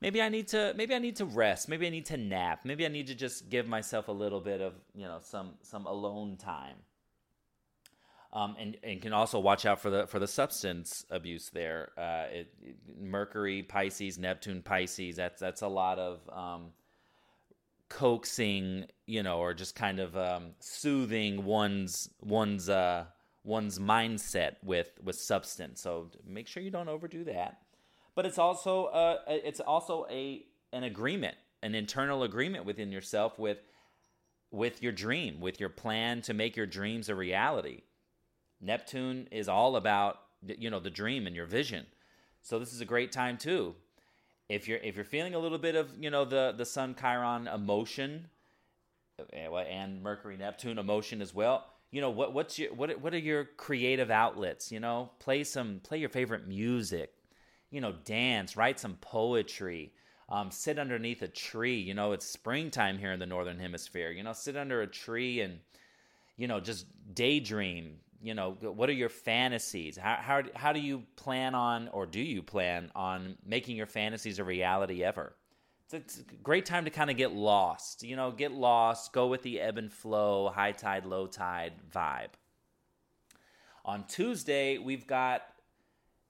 maybe 0.00 0.22
I 0.22 0.30
need 0.30 0.48
to 0.48 0.72
maybe 0.74 0.94
I 0.94 0.98
need 0.98 1.16
to 1.16 1.26
rest, 1.26 1.68
maybe 1.68 1.86
I 1.86 1.90
need 1.90 2.06
to 2.06 2.16
nap, 2.16 2.60
maybe 2.64 2.86
I 2.86 2.88
need 2.88 3.08
to 3.08 3.14
just 3.14 3.50
give 3.50 3.68
myself 3.68 4.08
a 4.08 4.12
little 4.12 4.40
bit 4.40 4.62
of, 4.62 4.72
you 4.94 5.04
know, 5.04 5.18
some 5.20 5.58
some 5.60 5.84
alone 5.86 6.38
time. 6.38 6.76
Um, 8.36 8.54
and 8.60 8.76
and 8.82 9.00
can 9.00 9.14
also 9.14 9.40
watch 9.40 9.64
out 9.64 9.80
for 9.80 9.88
the 9.88 10.06
for 10.06 10.18
the 10.18 10.28
substance 10.28 11.06
abuse 11.08 11.48
there. 11.48 11.92
Uh, 11.96 12.26
it, 12.30 12.52
Mercury, 13.00 13.62
Pisces, 13.62 14.18
Neptune, 14.18 14.60
Pisces. 14.60 15.16
That's 15.16 15.40
that's 15.40 15.62
a 15.62 15.68
lot 15.68 15.98
of 15.98 16.20
um, 16.30 16.72
coaxing, 17.88 18.84
you 19.06 19.22
know, 19.22 19.38
or 19.38 19.54
just 19.54 19.74
kind 19.74 20.00
of 20.00 20.14
um, 20.18 20.50
soothing 20.58 21.46
one's 21.46 22.10
one's 22.20 22.68
uh, 22.68 23.06
one's 23.42 23.78
mindset 23.78 24.56
with 24.62 24.90
with 25.02 25.16
substance. 25.16 25.80
So 25.80 26.10
make 26.26 26.46
sure 26.46 26.62
you 26.62 26.70
don't 26.70 26.88
overdo 26.88 27.24
that. 27.24 27.60
But 28.14 28.26
it's 28.26 28.38
also 28.38 28.84
uh, 28.86 29.16
it's 29.28 29.60
also 29.60 30.06
a 30.10 30.44
an 30.74 30.84
agreement, 30.84 31.36
an 31.62 31.74
internal 31.74 32.22
agreement 32.22 32.66
within 32.66 32.92
yourself 32.92 33.38
with 33.38 33.62
with 34.50 34.82
your 34.82 34.92
dream, 34.92 35.40
with 35.40 35.58
your 35.58 35.70
plan 35.70 36.20
to 36.20 36.34
make 36.34 36.54
your 36.54 36.66
dreams 36.66 37.08
a 37.08 37.14
reality. 37.14 37.80
Neptune 38.60 39.28
is 39.30 39.48
all 39.48 39.76
about 39.76 40.20
you 40.46 40.70
know 40.70 40.80
the 40.80 40.90
dream 40.90 41.26
and 41.26 41.36
your 41.36 41.46
vision. 41.46 41.86
So 42.42 42.58
this 42.58 42.72
is 42.72 42.80
a 42.80 42.84
great 42.84 43.12
time 43.12 43.38
too 43.38 43.74
if 44.48 44.68
you're 44.68 44.78
if 44.78 44.96
you're 44.96 45.04
feeling 45.04 45.34
a 45.34 45.38
little 45.38 45.58
bit 45.58 45.74
of 45.74 45.90
you 45.98 46.10
know 46.10 46.24
the 46.24 46.54
the 46.56 46.64
Sun 46.64 46.96
Chiron 47.00 47.48
emotion, 47.48 48.28
eh, 49.32 49.48
and 49.48 50.02
Mercury 50.02 50.36
Neptune 50.36 50.78
emotion 50.78 51.20
as 51.20 51.34
well. 51.34 51.66
You 51.90 52.00
know 52.00 52.10
what 52.10 52.32
what's 52.32 52.58
your 52.58 52.72
what 52.74 53.00
what 53.00 53.14
are 53.14 53.18
your 53.18 53.44
creative 53.56 54.10
outlets? 54.10 54.70
You 54.70 54.80
know, 54.80 55.10
play 55.18 55.44
some 55.44 55.80
play 55.82 55.98
your 55.98 56.08
favorite 56.08 56.46
music. 56.46 57.12
You 57.70 57.80
know, 57.80 57.92
dance, 58.04 58.56
write 58.56 58.78
some 58.78 58.96
poetry. 59.00 59.92
Um, 60.28 60.50
sit 60.50 60.78
underneath 60.78 61.22
a 61.22 61.28
tree. 61.28 61.78
You 61.78 61.94
know, 61.94 62.12
it's 62.12 62.26
springtime 62.26 62.98
here 62.98 63.12
in 63.12 63.20
the 63.20 63.26
northern 63.26 63.58
hemisphere. 63.58 64.10
You 64.10 64.24
know, 64.24 64.32
sit 64.32 64.56
under 64.56 64.82
a 64.82 64.86
tree 64.86 65.40
and 65.40 65.58
you 66.36 66.46
know 66.46 66.60
just 66.60 66.86
daydream 67.14 67.96
you 68.22 68.34
know 68.34 68.52
what 68.60 68.88
are 68.88 68.94
your 68.94 69.08
fantasies? 69.08 69.96
How, 69.96 70.16
how, 70.20 70.42
how 70.54 70.72
do 70.72 70.80
you 70.80 71.04
plan 71.16 71.54
on 71.54 71.88
or 71.88 72.06
do 72.06 72.20
you 72.20 72.42
plan 72.42 72.90
on 72.94 73.36
making 73.44 73.76
your 73.76 73.86
fantasies 73.86 74.38
a 74.38 74.44
reality 74.44 75.02
ever? 75.02 75.34
It's 75.84 75.94
a, 75.94 75.96
it's 75.98 76.18
a 76.18 76.34
great 76.42 76.66
time 76.66 76.84
to 76.84 76.90
kind 76.90 77.10
of 77.10 77.16
get 77.16 77.32
lost 77.32 78.02
you 78.02 78.16
know 78.16 78.32
get 78.32 78.50
lost 78.50 79.12
go 79.12 79.28
with 79.28 79.42
the 79.42 79.60
ebb 79.60 79.78
and 79.78 79.92
flow 79.92 80.48
high 80.48 80.72
tide 80.72 81.06
low 81.06 81.26
tide 81.26 81.74
vibe. 81.94 82.30
On 83.84 84.04
tuesday 84.08 84.78
we've 84.78 85.06
got 85.06 85.42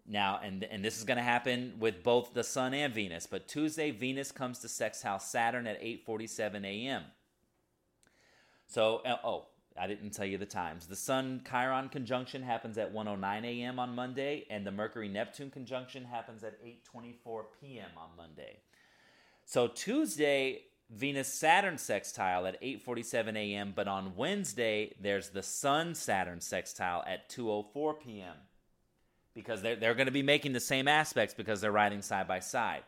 now 0.06 0.40
and 0.42 0.62
and 0.64 0.84
this 0.84 0.98
is 0.98 1.04
going 1.04 1.16
to 1.16 1.22
happen 1.22 1.74
with 1.78 2.02
both 2.02 2.34
the 2.34 2.44
sun 2.44 2.74
and 2.74 2.92
venus 2.92 3.26
but 3.26 3.48
tuesday 3.48 3.90
venus 3.90 4.30
comes 4.30 4.58
to 4.58 4.68
sextile 4.68 5.18
saturn 5.18 5.66
at 5.66 5.80
8:47 5.80 6.64
a.m. 6.64 7.04
so 8.66 9.00
uh, 9.06 9.16
oh 9.24 9.46
I 9.78 9.86
didn't 9.86 10.10
tell 10.10 10.26
you 10.26 10.38
the 10.38 10.46
times. 10.46 10.86
The 10.86 10.96
Sun 10.96 11.42
Chiron 11.48 11.88
conjunction 11.88 12.42
happens 12.42 12.78
at 12.78 12.92
1:09 12.92 13.44
a.m. 13.44 13.78
on 13.78 13.94
Monday, 13.94 14.46
and 14.50 14.66
the 14.66 14.70
Mercury 14.70 15.08
Neptune 15.08 15.50
conjunction 15.50 16.04
happens 16.04 16.44
at 16.44 16.62
8:24 16.64 17.44
p.m. 17.60 17.90
on 17.96 18.10
Monday. 18.16 18.58
So 19.44 19.68
Tuesday, 19.68 20.62
Venus 20.90 21.32
Saturn 21.32 21.78
sextile 21.78 22.46
at 22.46 22.60
8:47 22.62 23.36
a.m., 23.36 23.72
but 23.74 23.88
on 23.88 24.16
Wednesday 24.16 24.94
there's 25.00 25.30
the 25.30 25.42
Sun 25.42 25.94
Saturn 25.94 26.40
sextile 26.40 27.04
at 27.06 27.28
2:04 27.30 28.00
p.m. 28.00 28.36
Because 29.34 29.62
they're, 29.62 29.76
they're 29.76 29.94
going 29.94 30.06
to 30.06 30.12
be 30.12 30.22
making 30.22 30.52
the 30.52 30.60
same 30.60 30.88
aspects 30.88 31.34
because 31.34 31.60
they're 31.60 31.72
riding 31.72 32.02
side 32.02 32.26
by 32.26 32.38
side. 32.38 32.82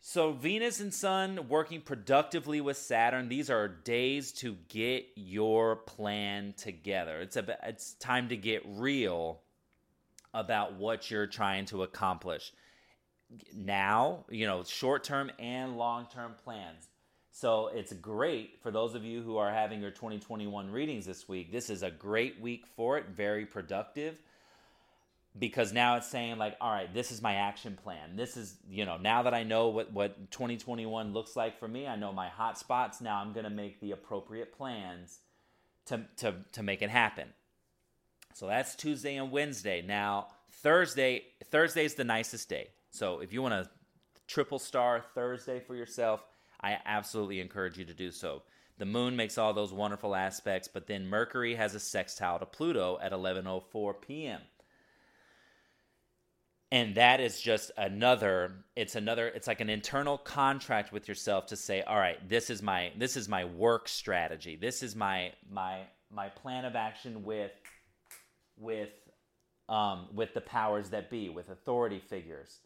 So 0.00 0.32
Venus 0.32 0.80
and 0.80 0.94
Sun 0.94 1.48
working 1.48 1.80
productively 1.80 2.60
with 2.60 2.76
Saturn. 2.76 3.28
These 3.28 3.50
are 3.50 3.68
days 3.68 4.32
to 4.34 4.56
get 4.68 5.06
your 5.16 5.76
plan 5.76 6.54
together. 6.56 7.20
It's 7.20 7.36
a 7.36 7.58
it's 7.64 7.94
time 7.94 8.28
to 8.28 8.36
get 8.36 8.62
real 8.64 9.40
about 10.32 10.74
what 10.74 11.10
you're 11.10 11.26
trying 11.26 11.66
to 11.66 11.82
accomplish. 11.82 12.52
Now, 13.54 14.24
you 14.30 14.46
know, 14.46 14.62
short-term 14.62 15.30
and 15.38 15.76
long-term 15.76 16.36
plans. 16.44 16.88
So 17.30 17.68
it's 17.68 17.92
great 17.92 18.62
for 18.62 18.70
those 18.70 18.94
of 18.94 19.04
you 19.04 19.22
who 19.22 19.36
are 19.36 19.52
having 19.52 19.82
your 19.82 19.90
2021 19.90 20.70
readings 20.70 21.06
this 21.06 21.28
week. 21.28 21.52
This 21.52 21.70
is 21.70 21.82
a 21.82 21.90
great 21.90 22.40
week 22.40 22.64
for 22.76 22.98
it, 22.98 23.06
very 23.14 23.44
productive 23.44 24.18
because 25.36 25.72
now 25.72 25.96
it's 25.96 26.08
saying 26.08 26.38
like 26.38 26.56
all 26.60 26.70
right 26.70 26.92
this 26.94 27.12
is 27.12 27.20
my 27.20 27.34
action 27.34 27.76
plan. 27.82 28.16
This 28.16 28.36
is 28.36 28.56
you 28.68 28.84
know 28.84 28.96
now 28.96 29.22
that 29.22 29.34
i 29.34 29.42
know 29.42 29.68
what 29.68 29.92
what 29.92 30.30
2021 30.30 31.12
looks 31.12 31.36
like 31.36 31.58
for 31.58 31.68
me 31.68 31.86
i 31.86 31.96
know 31.96 32.12
my 32.12 32.28
hot 32.28 32.58
spots 32.58 33.00
now 33.00 33.16
i'm 33.18 33.32
going 33.32 33.44
to 33.44 33.50
make 33.50 33.80
the 33.80 33.92
appropriate 33.92 34.56
plans 34.56 35.20
to 35.86 36.04
to 36.18 36.34
to 36.52 36.62
make 36.62 36.82
it 36.82 36.90
happen. 36.90 37.28
So 38.34 38.46
that's 38.46 38.74
tuesday 38.74 39.16
and 39.16 39.30
wednesday. 39.30 39.82
Now 39.82 40.28
thursday 40.50 41.24
thursday 41.44 41.84
is 41.84 41.94
the 41.94 42.04
nicest 42.04 42.48
day. 42.48 42.68
So 42.90 43.20
if 43.20 43.32
you 43.32 43.42
want 43.42 43.54
to 43.54 43.70
triple 44.26 44.58
star 44.58 45.04
thursday 45.14 45.58
for 45.58 45.74
yourself 45.74 46.22
i 46.60 46.76
absolutely 46.84 47.40
encourage 47.40 47.78
you 47.78 47.84
to 47.84 47.94
do 47.94 48.10
so. 48.10 48.42
The 48.76 48.84
moon 48.86 49.16
makes 49.16 49.38
all 49.38 49.52
those 49.52 49.72
wonderful 49.72 50.14
aspects 50.14 50.68
but 50.68 50.86
then 50.86 51.06
mercury 51.06 51.54
has 51.54 51.74
a 51.74 51.80
sextile 51.80 52.38
to 52.38 52.46
pluto 52.46 52.98
at 53.02 53.12
11:04 53.12 53.94
p.m 54.00 54.40
and 56.70 56.94
that 56.96 57.20
is 57.20 57.40
just 57.40 57.70
another 57.76 58.52
it's 58.76 58.94
another 58.94 59.28
it's 59.28 59.46
like 59.46 59.60
an 59.60 59.70
internal 59.70 60.18
contract 60.18 60.92
with 60.92 61.08
yourself 61.08 61.46
to 61.46 61.56
say 61.56 61.82
all 61.82 61.96
right 61.96 62.28
this 62.28 62.50
is 62.50 62.62
my 62.62 62.92
this 62.98 63.16
is 63.16 63.28
my 63.28 63.44
work 63.44 63.88
strategy. 63.88 64.56
This 64.56 64.82
is 64.82 64.94
my 64.94 65.32
my 65.50 65.82
my 66.10 66.28
plan 66.28 66.64
of 66.64 66.76
action 66.76 67.24
with 67.24 67.52
with 68.56 68.90
um, 69.68 70.06
with 70.14 70.32
the 70.32 70.40
powers 70.40 70.90
that 70.90 71.10
be 71.10 71.28
with 71.28 71.50
authority 71.50 72.00
figures. 72.00 72.58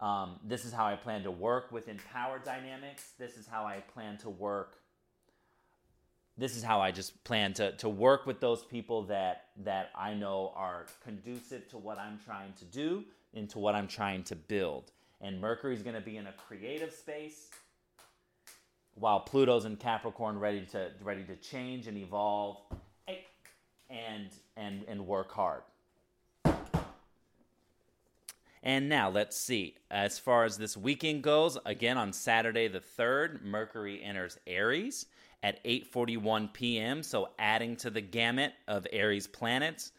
Um, 0.00 0.40
this 0.44 0.64
is 0.64 0.72
how 0.72 0.86
i 0.86 0.96
plan 0.96 1.22
to 1.22 1.30
work 1.30 1.70
within 1.70 2.00
power 2.12 2.40
dynamics. 2.44 3.12
This 3.18 3.36
is 3.36 3.46
how 3.46 3.64
i 3.64 3.80
plan 3.94 4.18
to 4.18 4.30
work. 4.30 4.78
This 6.38 6.56
is 6.56 6.62
how 6.62 6.80
I 6.80 6.92
just 6.92 7.22
plan 7.24 7.52
to, 7.54 7.72
to 7.76 7.90
work 7.90 8.24
with 8.24 8.40
those 8.40 8.64
people 8.64 9.02
that 9.04 9.48
that 9.64 9.90
I 9.94 10.14
know 10.14 10.52
are 10.56 10.86
conducive 11.04 11.68
to 11.68 11.76
what 11.76 11.98
I'm 11.98 12.18
trying 12.24 12.54
to 12.54 12.64
do, 12.64 13.04
into 13.34 13.58
what 13.58 13.74
I'm 13.74 13.88
trying 13.88 14.22
to 14.24 14.36
build. 14.36 14.92
And 15.20 15.40
Mercury's 15.40 15.82
going 15.82 15.94
to 15.94 16.00
be 16.00 16.16
in 16.16 16.26
a 16.26 16.32
creative 16.32 16.92
space 16.92 17.50
while 18.94 19.20
Pluto's 19.20 19.64
in 19.64 19.76
Capricorn 19.76 20.38
ready 20.38 20.66
to 20.72 20.90
ready 21.02 21.24
to 21.24 21.36
change 21.36 21.86
and 21.86 21.96
evolve 21.96 22.58
and 23.88 24.30
and 24.56 24.84
and 24.88 25.06
work 25.06 25.32
hard. 25.32 25.62
And 28.64 28.88
now 28.88 29.10
let's 29.10 29.36
see. 29.36 29.76
As 29.90 30.18
far 30.18 30.44
as 30.44 30.56
this 30.56 30.76
weekend 30.76 31.22
goes, 31.22 31.58
again 31.66 31.98
on 31.98 32.12
Saturday 32.12 32.68
the 32.68 32.80
3rd, 32.80 33.42
Mercury 33.42 34.02
enters 34.02 34.38
Aries 34.46 35.06
at 35.42 35.62
8:41 35.64 36.52
p.m., 36.52 37.02
so 37.02 37.30
adding 37.38 37.76
to 37.76 37.90
the 37.90 38.00
gamut 38.00 38.52
of 38.68 38.86
Aries 38.92 39.26
planets. 39.26 39.92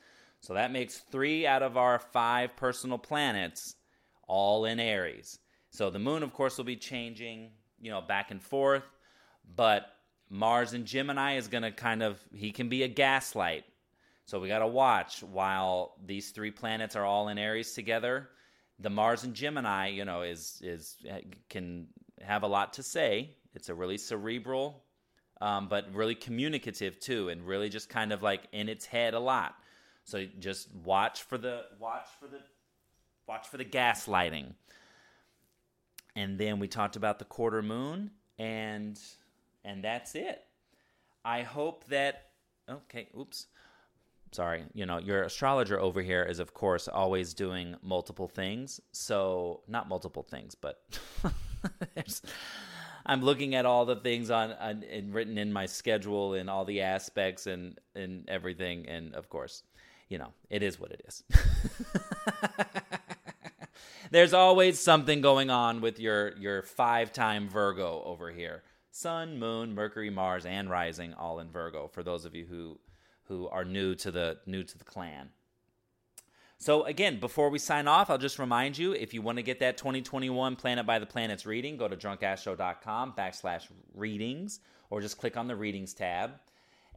So 0.44 0.56
that 0.56 0.74
makes 0.74 0.98
three 0.98 1.48
out 1.48 1.64
of 1.64 1.78
our 1.78 2.00
five 2.00 2.58
personal 2.58 2.98
planets 2.98 3.78
all 4.28 4.66
in 4.66 4.78
Aries. 4.78 5.40
So 5.70 5.90
the 5.90 6.00
moon, 6.00 6.22
of 6.22 6.34
course, 6.34 6.58
will 6.58 6.66
be 6.66 6.76
changing, 6.76 7.52
you 7.80 7.90
know, 7.90 8.02
back 8.02 8.30
and 8.30 8.44
forth, 8.44 8.84
but 9.56 9.86
Mars 10.30 10.74
in 10.74 10.86
Gemini 10.86 11.38
is 11.38 11.48
going 11.48 11.64
to 11.64 11.72
kind 11.72 12.04
of, 12.04 12.20
he 12.34 12.52
can 12.52 12.68
be 12.68 12.84
a 12.84 12.90
gaslight. 12.90 13.64
So 14.26 14.42
we 14.42 14.50
got 14.50 14.60
to 14.60 14.68
watch 14.68 15.24
while 15.24 15.96
these 16.06 16.32
three 16.32 16.52
planets 16.52 16.98
are 16.98 17.06
all 17.06 17.30
in 17.30 17.38
Aries 17.38 17.74
together. 17.74 18.28
The 18.80 18.90
Mars 18.90 19.24
in 19.24 19.34
Gemini, 19.34 19.88
you 19.92 20.04
know, 20.04 20.24
is 20.24 20.60
is 20.62 20.98
can 21.50 21.88
have 22.22 22.44
a 22.44 22.48
lot 22.48 22.74
to 22.74 22.84
say. 22.84 23.38
It's 23.54 23.70
a 23.70 23.74
really 23.74 23.98
cerebral, 23.98 24.84
um, 25.40 25.70
but 25.70 25.94
really 25.94 26.16
communicative 26.16 27.00
too, 27.00 27.30
and 27.30 27.48
really 27.48 27.70
just 27.70 27.88
kind 27.88 28.12
of 28.12 28.22
like 28.22 28.42
in 28.52 28.68
its 28.68 28.86
head 28.86 29.14
a 29.14 29.20
lot. 29.20 29.56
So 30.04 30.26
just 30.39 30.74
watch 30.74 31.24
for 31.24 31.38
the 31.38 31.63
watch 31.80 32.08
for 32.20 32.28
the 32.28 32.39
watch 33.28 33.48
for 33.48 33.58
the 33.58 33.66
gaslighting. 33.66 34.54
And 36.16 36.38
then 36.38 36.60
we 36.60 36.68
talked 36.68 36.96
about 36.96 37.20
the 37.20 37.26
quarter 37.26 37.62
moon 37.62 38.12
and 38.38 39.00
and 39.63 39.84
that's 39.84 40.16
it. 40.16 40.44
I 41.24 41.42
hope 41.42 41.86
that 41.86 42.30
okay, 42.70 43.08
oops. 43.18 43.48
Sorry, 44.32 44.63
you 44.74 44.88
know, 44.88 44.98
your 44.98 45.24
astrologer 45.24 45.80
over 45.80 46.02
here 46.02 46.24
is 46.24 46.39
of 46.39 46.54
course 46.54 46.88
always 46.88 47.34
doing 47.36 47.76
multiple 47.84 48.28
things. 48.28 48.82
So, 48.92 49.62
not 49.68 49.88
multiple 49.88 50.24
things, 50.24 50.56
but 50.56 50.82
I'm 53.06 53.22
looking 53.22 53.54
at 53.56 53.66
all 53.66 53.86
the 53.86 53.98
things 53.98 54.32
on, 54.32 54.54
on 54.54 54.84
and 54.84 55.13
written 55.13 55.38
in 55.38 55.52
my 55.52 55.66
schedule 55.66 56.34
and 56.34 56.50
all 56.50 56.66
the 56.66 56.82
aspects 56.82 57.48
and 57.48 57.80
and 57.96 58.28
everything 58.30 58.88
and 58.88 59.13
of 59.13 59.30
course 59.30 59.63
you 60.10 60.18
know, 60.18 60.34
it 60.50 60.63
is 60.63 60.80
what 60.80 60.92
it 60.92 61.02
is. 61.08 61.24
There's 64.12 64.34
always 64.34 64.80
something 64.80 65.22
going 65.22 65.50
on 65.50 65.82
with 65.82 66.00
your 66.00 66.38
your 66.38 66.62
five-time 66.62 67.50
Virgo 67.50 68.04
over 68.06 68.32
here. 68.32 68.63
Sun, 68.92 69.39
Moon, 69.39 69.74
Mercury, 69.74 70.12
Mars, 70.12 70.46
and 70.46 70.70
Rising 70.70 71.13
all 71.16 71.39
in 71.39 71.50
Virgo. 71.50 71.88
For 71.88 72.04
those 72.04 72.26
of 72.26 72.36
you 72.36 72.46
who 72.46 72.80
who 73.24 73.48
are 73.48 73.66
new 73.66 73.96
to 73.96 74.12
the 74.12 74.38
new 74.46 74.63
to 74.63 74.78
the 74.78 74.84
clan. 74.84 75.30
So 76.58 76.84
again, 76.84 77.20
before 77.20 77.50
we 77.50 77.60
sign 77.60 77.88
off, 77.88 78.10
I'll 78.10 78.18
just 78.18 78.39
remind 78.39 78.78
you 78.78 78.94
if 78.94 79.13
you 79.13 79.22
want 79.22 79.38
to 79.38 79.44
get 79.44 79.60
that 79.60 79.78
2021 79.78 80.56
Planet 80.56 80.86
by 80.86 80.98
the 80.98 81.06
Planets 81.06 81.46
reading, 81.46 81.76
go 81.76 81.89
to 81.89 81.98
drunkastro.com 81.98 83.13
backslash 83.18 83.68
readings, 83.94 84.62
or 84.89 85.02
just 85.02 85.18
click 85.18 85.36
on 85.36 85.48
the 85.48 85.56
readings 85.58 85.94
tab, 85.94 86.32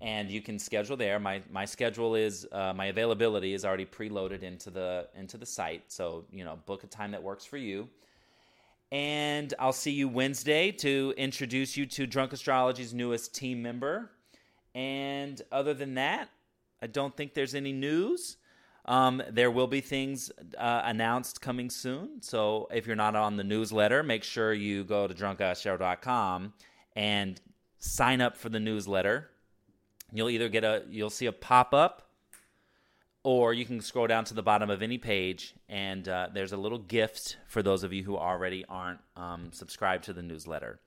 and 0.03 0.31
you 0.31 0.43
can 0.43 0.59
schedule 0.59 0.97
there. 0.97 1.19
My 1.19 1.43
my 1.51 1.65
schedule 1.65 2.15
is 2.15 2.47
uh, 2.53 2.73
my 2.75 2.87
availability 2.87 3.55
is 3.55 3.65
already 3.65 3.87
preloaded 3.87 4.43
into 4.43 4.71
the 4.71 5.09
into 5.17 5.39
the 5.39 5.47
site, 5.47 5.85
so 5.89 6.25
you 6.31 6.45
know 6.45 6.59
book 6.67 6.85
a 6.85 6.87
time 6.87 7.11
that 7.13 7.23
works 7.23 7.45
for 7.45 7.57
you. 7.57 7.89
And 8.93 9.53
I'll 9.59 9.73
see 9.73 9.91
you 9.91 10.09
Wednesday 10.09 10.71
to 10.73 11.13
introduce 11.17 11.77
you 11.77 11.87
to 11.87 12.07
Drunk 12.07 12.33
Astrology's 12.33 12.95
newest 12.95 13.35
team 13.35 13.61
member. 13.61 14.13
And 14.77 15.43
other 15.51 15.75
than 15.75 15.95
that, 15.95 16.29
I 16.81 16.87
don't 16.87 17.17
think 17.17 17.35
there's 17.35 17.55
any 17.55 17.73
news. 17.73 18.37
Um, 18.85 19.23
there 19.29 19.51
will 19.51 19.67
be 19.67 19.81
things 19.81 20.31
uh, 20.57 20.83
announced 20.85 21.41
coming 21.41 21.71
soon. 21.71 22.23
So 22.23 22.69
if 22.73 22.87
you're 22.87 22.95
not 22.95 23.17
on 23.17 23.37
the 23.37 23.43
newsletter, 23.43 24.05
make 24.05 24.23
sure 24.23 24.53
you 24.53 24.85
go 24.85 25.09
to 25.09 25.15
drunkastro.com 25.15 26.53
and 26.95 27.41
sign 27.79 28.21
up 28.21 28.37
for 28.37 28.49
the 28.49 28.61
newsletter. 28.61 29.31
You'll 30.13 30.31
either 30.31 30.49
get 30.49 30.65
a 30.65 30.85
you'll 30.89 31.11
see 31.11 31.27
a 31.27 31.33
pop 31.33 31.75
up, 31.75 32.11
or 33.23 33.53
you 33.53 33.65
can 33.65 33.81
scroll 33.81 34.07
down 34.07 34.25
to 34.27 34.35
the 34.35 34.43
bottom 34.43 34.71
of 34.71 34.83
any 34.83 34.99
page, 34.99 35.55
and 35.69 36.09
uh, 36.09 36.29
there's 36.33 36.53
a 36.53 36.57
little 36.57 36.79
gift 36.79 37.37
for 37.49 37.63
those 37.63 37.83
of 37.83 37.93
you 37.93 38.05
who 38.05 38.17
already 38.17 38.65
aren't 38.69 39.01
um, 39.17 39.51
subscribed 39.53 40.05
to 40.05 40.13
the 40.13 40.23
newsletter. 40.23 40.81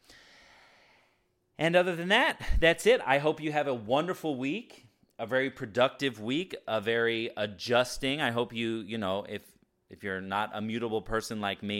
And 1.57 1.75
other 1.75 1.95
than 1.95 2.07
that, 2.07 2.41
that's 2.59 2.85
it. 2.85 3.01
I 3.05 3.17
hope 3.17 3.41
you 3.41 3.51
have 3.51 3.67
a 3.67 3.73
wonderful 3.73 4.35
week 4.37 4.89
a 5.19 5.25
very 5.25 5.49
productive 5.49 6.21
week, 6.21 6.55
a 6.65 6.79
very 6.79 7.29
adjusting. 7.35 8.21
I 8.21 8.31
hope 8.31 8.53
you, 8.53 8.77
you 8.77 8.97
know, 8.97 9.25
if 9.27 9.41
if 9.89 10.03
you're 10.03 10.21
not 10.21 10.51
a 10.53 10.61
mutable 10.61 11.01
person 11.01 11.41
like 11.41 11.61
me, 11.61 11.77